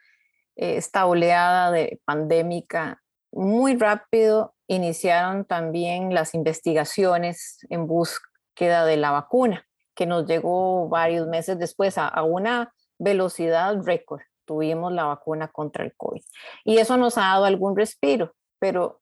eh, 0.56 0.76
esta 0.76 1.06
oleada 1.06 1.70
de 1.70 2.00
pandémica, 2.04 3.02
muy 3.32 3.76
rápido 3.76 4.54
iniciaron 4.68 5.44
también 5.44 6.14
las 6.14 6.34
investigaciones 6.34 7.58
en 7.68 7.86
búsqueda 7.86 8.84
de 8.84 8.96
la 8.96 9.10
vacuna, 9.10 9.66
que 9.94 10.06
nos 10.06 10.26
llegó 10.26 10.88
varios 10.88 11.26
meses 11.26 11.58
después 11.58 11.98
a 11.98 12.22
una 12.22 12.72
velocidad 12.98 13.76
récord. 13.82 14.20
Tuvimos 14.48 14.92
la 14.92 15.04
vacuna 15.04 15.46
contra 15.46 15.84
el 15.84 15.94
COVID. 15.96 16.22
Y 16.64 16.78
eso 16.78 16.96
nos 16.96 17.16
ha 17.18 17.20
dado 17.20 17.44
algún 17.44 17.76
respiro, 17.76 18.34
pero 18.58 19.00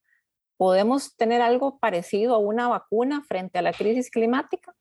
¿Podemos 0.57 1.15
tener 1.17 1.43
algo 1.43 1.79
parecido 1.79 2.35
a 2.35 2.39
una 2.39 2.69
vacuna 2.69 3.23
frente 3.29 3.59
a 3.59 3.63
la 3.63 3.73
crisis 3.73 4.11
climática? 4.11 4.75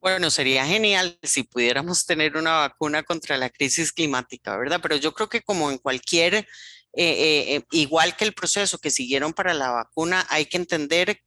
Bueno, 0.00 0.30
sería 0.30 0.64
genial 0.66 1.18
si 1.22 1.42
pudiéramos 1.42 2.04
tener 2.04 2.36
una 2.36 2.58
vacuna 2.58 3.02
contra 3.02 3.36
la 3.36 3.50
crisis 3.50 3.92
climática, 3.92 4.56
¿verdad? 4.56 4.78
Pero 4.82 4.96
yo 4.96 5.12
creo 5.12 5.28
que 5.28 5.42
como 5.42 5.70
en 5.70 5.78
cualquier, 5.78 6.34
eh, 6.34 6.44
eh, 6.94 7.56
eh, 7.56 7.64
igual 7.72 8.14
que 8.14 8.24
el 8.24 8.34
proceso 8.34 8.78
que 8.78 8.90
siguieron 8.90 9.32
para 9.32 9.54
la 9.54 9.70
vacuna, 9.70 10.24
hay 10.28 10.44
que 10.46 10.58
entender 10.58 11.20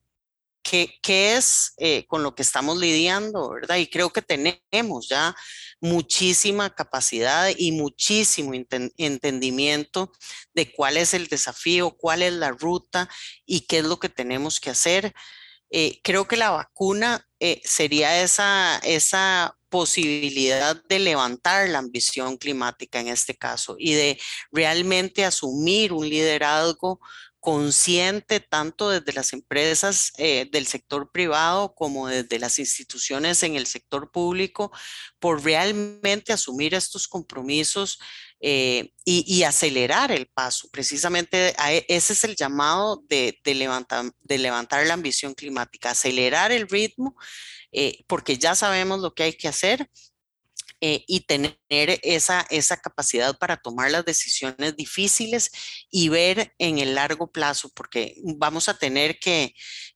qué, 0.62 1.00
qué 1.02 1.36
es 1.36 1.76
con 2.08 2.22
lo 2.22 2.36
que 2.36 2.44
estamos 2.44 2.78
lidiando, 2.78 3.50
¿verdad? 3.50 3.78
Y 3.78 3.88
creo 3.88 4.12
que 4.12 4.22
tenemos 4.22 5.10
ya 5.10 5.36
muchísima 5.82 6.74
capacidad 6.74 7.50
y 7.58 7.72
muchísimo 7.72 8.54
entendimiento 8.54 10.12
de 10.54 10.72
cuál 10.72 10.96
es 10.96 11.13
el 11.13 11.28
desafío, 11.28 11.91
cuál 11.91 12.22
es 12.22 12.34
la 12.34 12.52
ruta 12.52 13.10
y 13.46 13.62
qué 13.62 13.80
es 13.80 13.86
lo 13.86 14.00
que 14.00 14.08
tenemos 14.08 14.60
que 14.60 14.70
hacer. 14.70 15.13
Eh, 15.72 16.00
creo 16.04 16.28
que 16.28 16.38
la 16.38 16.52
vacuna 16.52 17.28
eh, 17.39 17.62
sería 17.65 18.22
esa, 18.22 18.80
esa 18.84 19.58
posibilidad 19.70 20.82
de 20.84 21.00
levantar 21.00 21.70
la 21.70 21.80
ambición 21.80 22.38
climática 22.38 23.00
en 23.00 23.08
este 23.08 23.36
caso 23.36 23.76
y 23.80 23.94
de 23.94 24.20
realmente 24.52 25.26
asumir 25.26 25.94
un 25.94 26.08
liderazgo 26.08 27.00
consciente 27.42 28.40
tanto 28.40 28.92
desde 28.92 29.14
las 29.14 29.34
empresas 29.34 30.14
eh, 30.18 30.48
del 30.52 30.68
sector 30.68 31.12
privado 31.12 31.74
como 31.74 32.08
desde 32.08 32.38
las 32.38 32.60
instituciones 32.60 33.42
en 33.42 33.56
el 33.56 33.66
sector 33.66 34.12
público 34.12 34.72
por 35.20 35.44
realmente 35.44 36.32
asumir 36.32 36.76
estos 36.76 37.08
compromisos 37.08 38.00
eh, 38.42 38.94
y, 39.06 39.44
acelerar 39.44 40.12
el 40.12 40.28
paso. 40.28 40.70
Precisamente 40.72 41.56
e, 41.68 41.86
ese 41.90 42.14
es 42.14 42.24
el 42.24 42.36
llamado 42.36 43.04
de, 43.08 43.40
levantar, 43.44 44.06
de 44.22 44.38
levantar 44.38 44.86
la 44.86 44.94
ambición 44.94 45.34
climática, 45.34 45.92
acelerar 45.92 46.52
el 46.52 46.68
ritmo, 46.68 47.16
eh, 47.72 48.04
porque 48.08 48.38
ya 48.38 48.54
sabemos 48.54 49.00
lo 49.00 49.16
que 49.16 49.24
hay 49.24 49.34
que 49.34 49.48
hacer 49.48 49.90
eh, 50.82 51.04
y 51.08 51.22
tener 51.22 51.58
esa, 51.70 52.46
esa 52.50 52.78
capacidad 52.78 53.38
para 53.38 53.58
tomar 53.58 53.91
las 53.91 54.04
decisiones 54.04 54.76
difíciles 54.76 55.52
y 55.89 56.10
ver 56.10 56.54
en 56.58 56.80
el 56.80 56.96
largo 56.96 57.32
plazo, 57.32 57.72
porque 57.76 58.15
vamos 58.24 58.67
a 58.67 58.78
tener 58.78 59.20
que, 59.20 59.54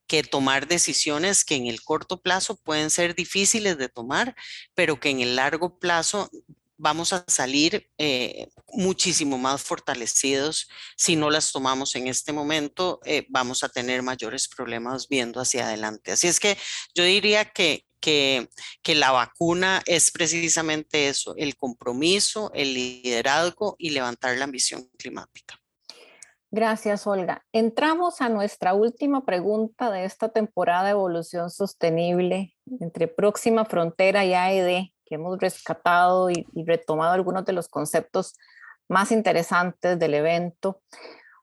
que 0.08 0.24
tomar 0.24 0.68
decisiones 0.68 1.44
que 1.44 1.56
en 1.56 1.68
el 1.68 1.82
corto 1.82 2.22
plazo 2.22 2.56
pueden 2.58 2.90
ser 2.90 3.16
difíciles 3.16 3.78
de 3.78 3.90
tomar, 3.90 4.36
pero 4.74 5.00
que 5.00 5.10
en 5.10 5.22
el 5.22 5.36
largo 5.36 5.80
plazo 5.80 6.30
vamos 6.78 7.14
a 7.14 7.24
salir 7.28 7.90
eh, 7.98 8.50
muchísimo 8.74 9.38
más 9.38 9.64
fortalecidos. 9.64 10.68
Si 10.98 11.16
no 11.16 11.30
las 11.30 11.52
tomamos 11.52 11.96
en 11.96 12.08
este 12.08 12.34
momento, 12.34 13.00
eh, 13.06 13.26
vamos 13.30 13.64
a 13.64 13.70
tener 13.70 14.02
mayores 14.04 14.48
problemas 14.48 15.08
viendo 15.08 15.40
hacia 15.40 15.68
adelante. 15.68 16.12
Así 16.12 16.28
es 16.28 16.40
que 16.40 16.58
yo 16.94 17.04
diría 17.04 17.46
que, 17.46 17.86
que, 18.06 18.96
la 18.96 19.12
vacuna 19.12 19.82
es 19.88 20.12
precisamente 20.12 21.10
eso, 21.10 21.34
el 21.38 21.56
compromiso, 21.56 22.52
el 22.54 22.74
liderazgo 22.74 23.76
y 23.80 23.90
levantar 23.90 24.38
la 24.38 24.46
ambición 24.46 24.88
climática. 24.98 25.56
Gracias, 26.52 27.08
Olga. 27.08 27.44
Entramos 27.52 28.22
a 28.22 28.30
nuestra 28.30 28.74
última 28.74 29.26
pregunta 29.26 29.90
de 29.92 30.06
esta 30.06 30.30
temporada 30.30 30.86
de 30.86 30.92
evolución 30.92 31.50
sostenible 31.50 32.56
entre 32.80 33.08
Próxima 33.08 33.66
Frontera 33.66 34.24
y 34.24 34.34
AED, 34.34 34.90
que 35.06 35.16
hemos 35.16 35.40
rescatado 35.40 36.30
y, 36.30 36.46
y 36.54 36.64
retomado 36.64 37.14
algunos 37.14 37.44
de 37.46 37.54
los 37.54 37.68
conceptos 37.68 38.36
más 38.88 39.12
interesantes 39.12 39.98
del 40.00 40.14
evento. 40.14 40.82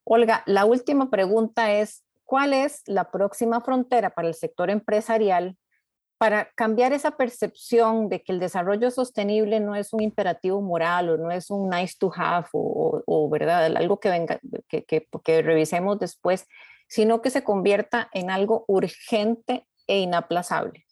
Olga, 0.04 0.42
la 0.46 0.64
última 0.64 1.10
pregunta 1.10 1.72
es, 1.72 2.04
¿cuál 2.24 2.54
es 2.54 2.82
la 2.86 3.10
próxima 3.10 3.60
frontera 3.60 4.10
para 4.10 4.28
el 4.28 4.34
sector 4.34 4.70
empresarial 4.70 5.58
para 6.22 6.52
cambiar 6.54 6.92
esa 6.92 7.16
percepción 7.16 8.08
de 8.08 8.22
que 8.22 8.30
el 8.30 8.38
desarrollo 8.38 8.92
sostenible 8.92 9.58
no 9.58 9.74
es 9.74 9.92
un 9.92 10.04
imperativo 10.04 10.60
moral 10.60 11.10
o 11.10 11.16
no 11.16 11.32
es 11.32 11.50
un 11.50 11.68
nice 11.68 11.96
to 11.98 12.12
have 12.14 12.46
o, 12.52 13.28
verdad 13.28 13.76
algo 13.76 13.98
que 13.98 14.08
venga 14.08 14.38
que, 14.68 14.84
que, 14.84 15.42
revisemos 15.42 15.98
después 15.98 16.46
sino 16.86 17.22
que 17.22 17.30
se 17.30 17.42
convierta 17.42 18.08
en 18.12 18.30
algo 18.30 18.64
urgente 18.68 19.66
e 19.88 19.98
inaplazable. 19.98 20.86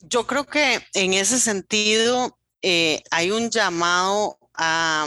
Yo 0.00 0.26
creo 0.26 0.44
que 0.44 0.80
en 0.94 1.14
ese 1.14 1.38
sentido 1.38 2.36
eh, 2.62 3.00
hay 3.12 3.30
un 3.30 3.48
llamado 3.48 4.40
a, 4.54 5.06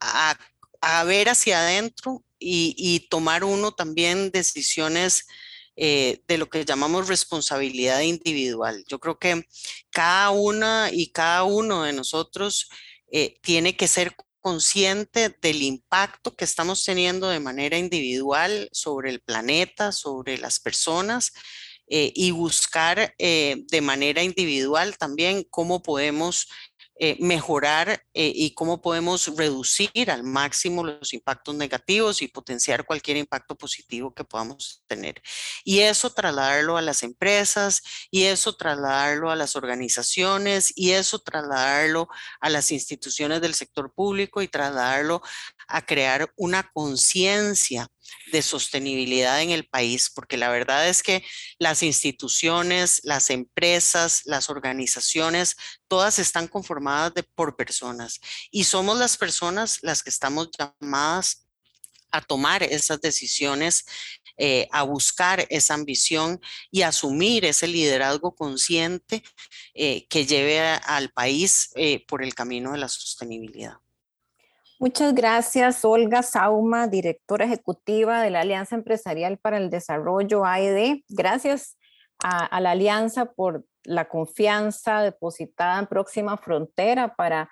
a, 0.00 0.34
a, 0.80 1.04
ver 1.04 1.28
hacia 1.28 1.60
adentro 1.60 2.24
y, 2.36 2.74
y 2.76 3.06
tomar 3.08 3.44
uno 3.44 3.70
también 3.70 4.32
decisiones 4.32 5.28
eh, 5.76 6.22
de 6.28 6.36
lo 6.36 6.50
que 6.50 6.64
llamamos 6.64 7.08
responsabilidad 7.08 8.00
individual. 8.00 8.84
Yo 8.86 8.98
creo 9.00 9.18
que 9.18 9.46
cada 9.90 10.30
una 10.30 10.90
y 10.92 11.12
cada 11.12 11.44
uno 11.44 11.84
de 11.84 11.94
nosotros 11.94 12.68
eh, 13.10 13.36
tiene 13.40 13.74
que 13.74 13.88
ser 13.88 14.14
consciente 14.40 15.34
del 15.40 15.62
impacto 15.62 16.34
que 16.34 16.44
estamos 16.44 16.84
teniendo 16.84 17.28
de 17.28 17.40
manera 17.40 17.78
individual 17.78 18.68
sobre 18.72 19.10
el 19.10 19.20
planeta, 19.20 19.92
sobre 19.92 20.36
las 20.36 20.60
personas 20.60 21.32
eh, 21.88 22.12
y 22.14 22.32
buscar 22.32 23.14
de 23.18 23.80
manera 23.82 24.22
individual 24.22 24.98
también 24.98 25.44
cómo 25.48 25.82
podemos 25.82 26.48
eh, 27.04 27.16
mejorar 27.18 28.04
eh, 28.14 28.32
y 28.32 28.54
cómo 28.54 28.80
podemos 28.80 29.36
reducir 29.36 30.08
al 30.08 30.22
máximo 30.22 30.84
los 30.84 31.12
impactos 31.12 31.52
negativos 31.52 32.22
y 32.22 32.28
potenciar 32.28 32.86
cualquier 32.86 33.16
impacto 33.16 33.56
positivo 33.56 34.14
que 34.14 34.22
podamos 34.22 34.84
tener. 34.86 35.20
Y 35.64 35.80
eso 35.80 36.10
trasladarlo 36.10 36.76
a 36.76 36.80
las 36.80 37.02
empresas 37.02 37.82
y 38.08 38.22
eso 38.26 38.54
trasladarlo 38.54 39.32
a 39.32 39.34
las 39.34 39.56
organizaciones 39.56 40.72
y 40.76 40.92
eso 40.92 41.18
trasladarlo 41.18 42.06
a 42.40 42.48
las 42.48 42.70
instituciones 42.70 43.40
del 43.40 43.54
sector 43.54 43.92
público 43.92 44.40
y 44.40 44.46
trasladarlo 44.46 45.22
a 45.68 45.84
crear 45.84 46.32
una 46.36 46.70
conciencia 46.72 47.88
de 48.30 48.42
sostenibilidad 48.42 49.40
en 49.42 49.50
el 49.50 49.66
país, 49.66 50.10
porque 50.10 50.36
la 50.36 50.48
verdad 50.48 50.88
es 50.88 51.02
que 51.02 51.24
las 51.58 51.82
instituciones, 51.82 53.00
las 53.04 53.30
empresas, 53.30 54.22
las 54.24 54.50
organizaciones, 54.50 55.56
todas 55.88 56.18
están 56.18 56.48
conformadas 56.48 57.12
por 57.34 57.56
personas 57.56 58.20
y 58.50 58.64
somos 58.64 58.98
las 58.98 59.16
personas 59.16 59.78
las 59.82 60.02
que 60.02 60.10
estamos 60.10 60.48
llamadas 60.58 61.46
a 62.12 62.20
tomar 62.20 62.62
esas 62.62 63.00
decisiones, 63.00 63.84
eh, 64.36 64.68
a 64.70 64.82
buscar 64.82 65.46
esa 65.48 65.74
ambición 65.74 66.40
y 66.70 66.82
asumir 66.82 67.44
ese 67.44 67.66
liderazgo 67.66 68.34
consciente 68.34 69.22
eh, 69.74 70.06
que 70.08 70.26
lleve 70.26 70.60
al 70.60 71.10
país 71.10 71.70
eh, 71.74 72.04
por 72.06 72.22
el 72.22 72.34
camino 72.34 72.72
de 72.72 72.78
la 72.78 72.88
sostenibilidad. 72.88 73.78
Muchas 74.82 75.14
gracias, 75.14 75.84
Olga 75.84 76.24
Sauma, 76.24 76.88
directora 76.88 77.44
ejecutiva 77.44 78.20
de 78.20 78.30
la 78.30 78.40
Alianza 78.40 78.74
Empresarial 78.74 79.38
para 79.38 79.58
el 79.58 79.70
Desarrollo 79.70 80.44
AED. 80.44 81.02
Gracias 81.08 81.78
a, 82.18 82.60
la 82.60 82.72
Alianza 82.72 83.26
por 83.26 83.64
la 83.84 84.08
confianza 84.08 85.02
depositada 85.02 85.78
en 85.78 85.86
Próxima 85.86 86.36
Frontera 86.36 87.14
para 87.14 87.48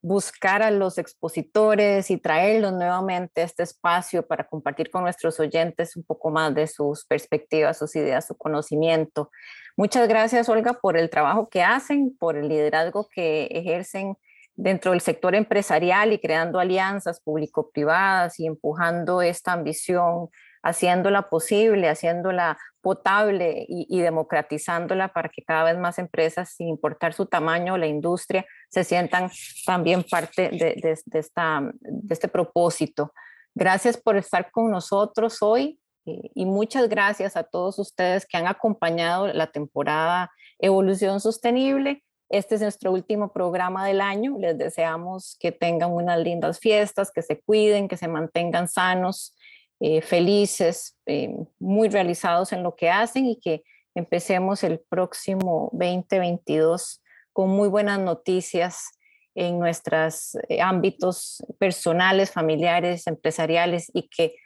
buscar 0.00 0.64
a 0.64 0.72
los 0.72 0.98
expositores 0.98 2.10
y 2.10 2.16
traerlos 2.16 2.72
nuevamente 2.72 3.42
a 3.42 3.44
este 3.44 3.62
espacio 3.62 4.26
para 4.26 4.48
compartir 4.48 4.90
con 4.90 5.02
nuestros 5.04 5.38
oyentes 5.38 5.94
un 5.94 6.02
poco 6.02 6.30
más 6.30 6.52
de 6.52 6.66
sus 6.66 7.04
perspectivas, 7.04 7.78
sus 7.78 7.94
ideas, 7.94 8.26
su 8.26 8.36
conocimiento. 8.36 9.30
Muchas 9.76 10.08
gracias, 10.08 10.48
Olga, 10.48 10.72
por 10.72 10.96
el 10.96 11.10
trabajo 11.10 11.48
que 11.48 11.62
hacen, 11.62 12.16
por 12.18 12.36
el 12.36 12.48
liderazgo 12.48 13.08
que 13.08 13.44
ejercen 13.52 14.16
dentro 14.54 14.92
del 14.92 15.00
sector 15.00 15.34
empresarial 15.34 16.12
y 16.12 16.18
creando 16.18 16.58
alianzas 16.58 17.20
público-privadas 17.20 18.38
y 18.38 18.46
empujando 18.46 19.22
esta 19.22 19.52
ambición 19.52 20.28
haciéndola 20.62 21.28
posible, 21.28 21.88
haciéndola 21.88 22.56
potable 22.80 23.64
y, 23.68 24.00
democratizándola 24.00 25.12
para 25.12 25.28
que 25.28 25.42
cada 25.42 25.64
vez 25.64 25.78
más 25.78 25.98
empresas, 25.98 26.50
sin 26.50 26.68
importar 26.68 27.14
su 27.14 27.26
tamaño, 27.26 27.76
la 27.76 27.86
industria, 27.86 28.44
se 28.68 28.84
sientan 28.84 29.30
también 29.66 30.04
parte 30.04 30.50
de, 30.50 30.96
esta, 31.12 31.60
de 31.80 32.14
este 32.14 32.28
propósito. 32.28 33.12
Gracias 33.54 33.96
por 33.96 34.16
estar 34.16 34.50
con 34.50 34.70
nosotros 34.70 35.42
hoy 35.42 35.78
eh, 36.06 36.30
y 36.34 36.46
muchas 36.46 36.88
gracias 36.88 37.36
a 37.36 37.44
todos 37.44 37.78
ustedes 37.78 38.26
que 38.26 38.36
han 38.36 38.46
acompañado 38.46 39.28
la 39.28 39.48
temporada 39.48 40.30
Evolución 40.58 41.20
Sostenible. 41.20 42.02
Este 42.32 42.54
es 42.54 42.62
nuestro 42.62 42.92
último 42.92 43.30
programa 43.30 43.86
del 43.86 44.00
año. 44.00 44.38
Les 44.38 44.56
deseamos 44.56 45.36
que 45.38 45.52
tengan 45.52 45.92
unas 45.92 46.18
lindas 46.18 46.58
fiestas, 46.58 47.12
que 47.12 47.20
se 47.20 47.38
cuiden, 47.42 47.88
que 47.88 47.98
se 47.98 48.08
mantengan 48.08 48.68
sanos 48.68 49.36
eh, 49.80 50.00
felices, 50.00 50.96
eh, 51.04 51.28
muy 51.58 51.90
realizados 51.90 52.54
en 52.54 52.62
lo 52.62 52.74
que 52.74 52.88
hacen 52.88 53.26
y 53.26 53.38
que 53.38 53.64
empecemos 53.94 54.64
el 54.64 54.80
próximo 54.80 55.68
2022 55.72 57.02
con 57.34 57.50
muy 57.50 57.68
buenas 57.68 57.98
noticias 57.98 58.98
en 59.34 59.58
nuestros 59.58 60.34
eh, 60.48 60.62
ámbitos 60.62 61.44
personales, 61.58 62.30
familiares, 62.30 63.06
empresariales 63.08 63.90
y 63.92 64.08
que 64.08 64.36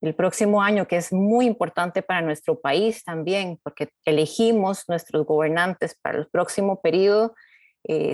el 0.00 0.14
próximo 0.14 0.62
año, 0.62 0.86
que 0.88 0.96
es 0.96 1.12
muy 1.12 1.46
importante 1.46 2.02
para 2.02 2.22
nuestro 2.22 2.58
país 2.58 3.04
también, 3.04 3.58
porque 3.62 3.90
elegimos 4.04 4.88
nuestros 4.88 5.26
gobernantes 5.26 5.94
para 6.00 6.18
el 6.18 6.26
próximo 6.28 6.80
periodo, 6.80 7.34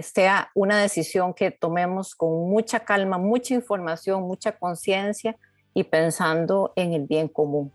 sea 0.02 0.50
una 0.54 0.80
decisión 0.80 1.34
que 1.34 1.50
tomemos 1.50 2.14
con 2.14 2.48
mucha 2.48 2.80
calma, 2.80 3.18
mucha 3.18 3.54
información, 3.54 4.22
mucha 4.22 4.52
conciencia 4.52 5.36
y 5.74 5.84
pensando 5.84 6.72
en 6.76 6.92
el 6.92 7.02
bien 7.02 7.28
común. 7.28 7.72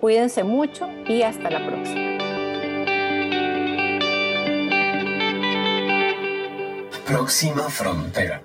Cuídense 0.00 0.44
mucho 0.44 0.88
y 1.06 1.22
hasta 1.22 1.50
la 1.50 1.66
próxima. 1.66 2.18
Próxima 7.06 7.62
frontera. 7.70 8.42